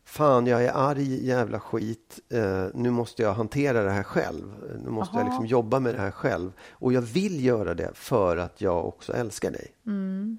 [0.06, 4.54] fan jag är arg jävla skit, eh, nu måste jag hantera det här själv.
[4.86, 5.30] Nu måste jag Aha.
[5.30, 6.52] liksom jobba med det här själv.
[6.72, 9.68] Och jag vill göra det för att jag också älskar dig.
[9.86, 10.38] Mm.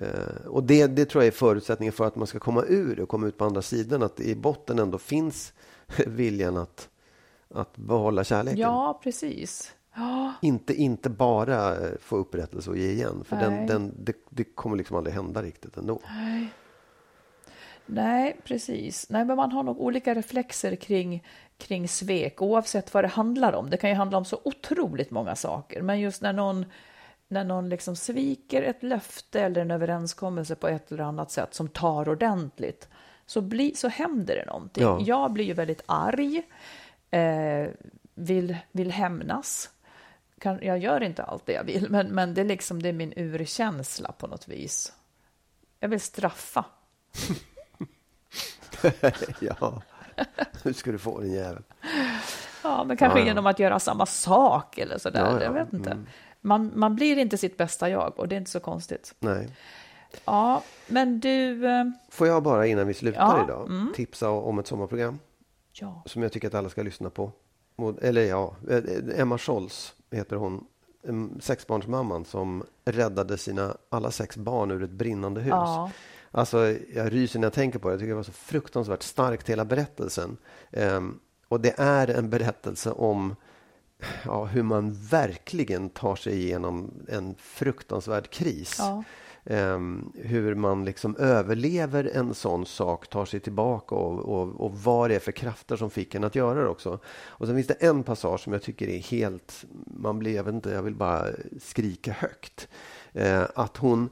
[0.00, 3.02] Eh, och det, det tror jag är förutsättningen för att man ska komma ur det
[3.02, 4.02] och komma ut på andra sidan.
[4.02, 5.52] Att i botten ändå finns
[6.06, 6.88] viljan att,
[7.54, 8.60] att behålla kärleken.
[8.60, 9.74] Ja, precis.
[9.94, 13.24] Ja, Inte, inte bara eh, få upprättelse och ge igen.
[13.24, 13.66] För den, Nej.
[13.66, 16.00] den, det, det kommer liksom aldrig hända riktigt ändå.
[17.86, 19.06] nej, precis.
[19.10, 21.24] Nej, men man har nog olika reflexer kring,
[21.58, 23.70] kring svek, oavsett vad det handlar om.
[23.70, 26.66] Det kan ju handla om så otroligt många saker, men just när någon
[27.30, 31.68] när någon liksom sviker ett löfte eller en överenskommelse på ett eller annat sätt som
[31.68, 32.88] tar ordentligt,
[33.26, 34.82] så, bli, så händer det någonting.
[34.82, 35.00] Ja.
[35.00, 36.42] Jag blir ju väldigt arg,
[37.10, 37.68] eh,
[38.14, 39.70] vill, vill hämnas.
[40.38, 42.92] Kan, jag gör inte allt det jag vill, men, men det, är liksom, det är
[42.92, 44.92] min urkänsla på något vis.
[45.80, 46.64] Jag vill straffa.
[49.40, 49.82] ja,
[50.62, 51.64] hur ska du få den jäveln?
[52.62, 53.28] Ja, men kanske Ja, ja.
[53.28, 55.20] genom att göra samma sak eller sådär.
[55.20, 55.42] Ja, ja.
[55.42, 55.98] Jag vet inte.
[56.40, 59.14] Man, man blir inte sitt bästa jag och det är inte så konstigt.
[59.18, 59.48] Nej.
[60.24, 61.66] Ja, men du...
[61.66, 65.18] eh, Får jag bara innan vi slutar Ja, idag tipsa om ett sommarprogram
[65.72, 67.32] Ja, som jag tycker att alla ska lyssna på.
[68.02, 68.80] Eller ja, eh,
[69.20, 70.64] Emma Scholz heter hon.
[71.08, 75.50] em, Sexbarnsmamman som räddade sina alla sex barn ur ett brinnande hus.
[75.50, 75.90] Ja.
[76.30, 76.58] Alltså,
[76.94, 77.92] jag ryser när jag tänker på det.
[77.92, 80.36] Jag tycker det var så fruktansvärt starkt, hela berättelsen.
[80.72, 81.18] Ehm,
[81.48, 83.36] och det är en berättelse om
[84.24, 88.76] ja, hur man verkligen tar sig igenom en fruktansvärd kris.
[88.78, 89.04] Ja.
[89.44, 95.10] Ehm, hur man liksom överlever en sån sak, tar sig tillbaka och, och, och vad
[95.10, 96.98] det är för krafter som fick en att göra det också.
[97.06, 100.54] Och sen finns det en passage som jag tycker är helt, man blir, jag vet
[100.54, 101.26] inte, jag vill bara
[101.60, 102.68] skrika högt.
[103.12, 104.10] Eh, att hon,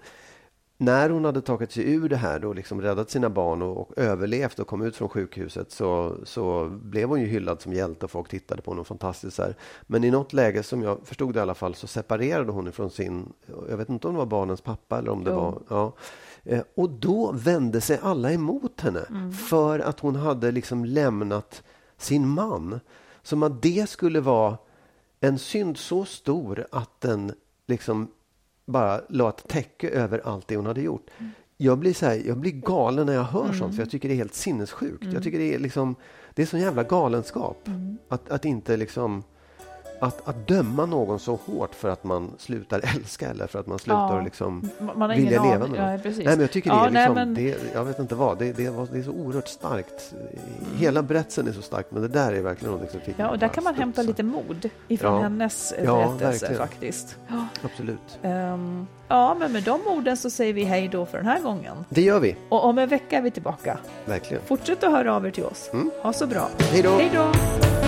[0.81, 3.93] när hon hade tagit sig ur det här och liksom räddat sina barn och, och
[3.99, 8.11] överlevt och kom ut från sjukhuset så, så blev hon ju hyllad som hjälte och
[8.11, 9.39] folk tittade på honom fantastiskt.
[9.39, 9.55] Här.
[9.87, 12.91] Men i något läge, som jag förstod det i alla fall, så separerade hon ifrån
[12.91, 13.33] sin,
[13.69, 15.37] jag vet inte om det var barnens pappa eller om det Jo.
[15.37, 15.93] var, ja.
[16.45, 21.63] Eh, Och då vände sig alla emot henne för att hon hade liksom lämnat
[21.97, 22.81] sin man.
[23.23, 24.59] Som att det skulle vara
[25.21, 27.33] en synd så stor att den
[27.67, 28.09] liksom
[28.69, 31.11] bara la ett täcke över allt det hon hade gjort.
[31.57, 34.15] Jag blir, så här, jag blir galen när jag hör sånt, för jag tycker det
[34.15, 35.05] är helt sinnessjukt.
[35.13, 35.97] Jag tycker det är liksom,
[36.35, 37.69] det är sån jävla galenskap.
[38.09, 39.23] Att, att inte liksom,
[40.01, 43.79] att, att döma någon så hårt för att man slutar älska eller för att man
[43.79, 44.23] slutar Ja.
[44.25, 45.75] liksom Man vilja leva med någon.
[45.79, 45.87] Ja.
[45.87, 48.39] Nej, men jag tycker det Ja, är nej, liksom, men- det, jag vet inte vad,
[48.39, 50.15] det, det, var, det är så oerhört starkt.
[50.77, 53.39] Hela berättelsen är så stark, men det där är verkligen något som fick Ja, och
[53.39, 54.09] där kan man hämta studsa.
[54.09, 55.21] lite mod ifrån Ja.
[55.23, 57.17] hennes berättelse faktiskt.
[57.65, 58.19] Absolut.
[58.23, 61.85] Ehm, ja, men med de orden så säger vi hej då för den här gången.
[61.89, 63.79] Det gör vi, Och om en vecka är vi tillbaka.
[64.05, 64.43] verkligen.
[64.47, 65.71] Fortsätt att höra av er till oss.
[66.03, 66.49] Ha så bra.
[66.59, 66.91] Hej då!
[66.91, 67.88] Hej då!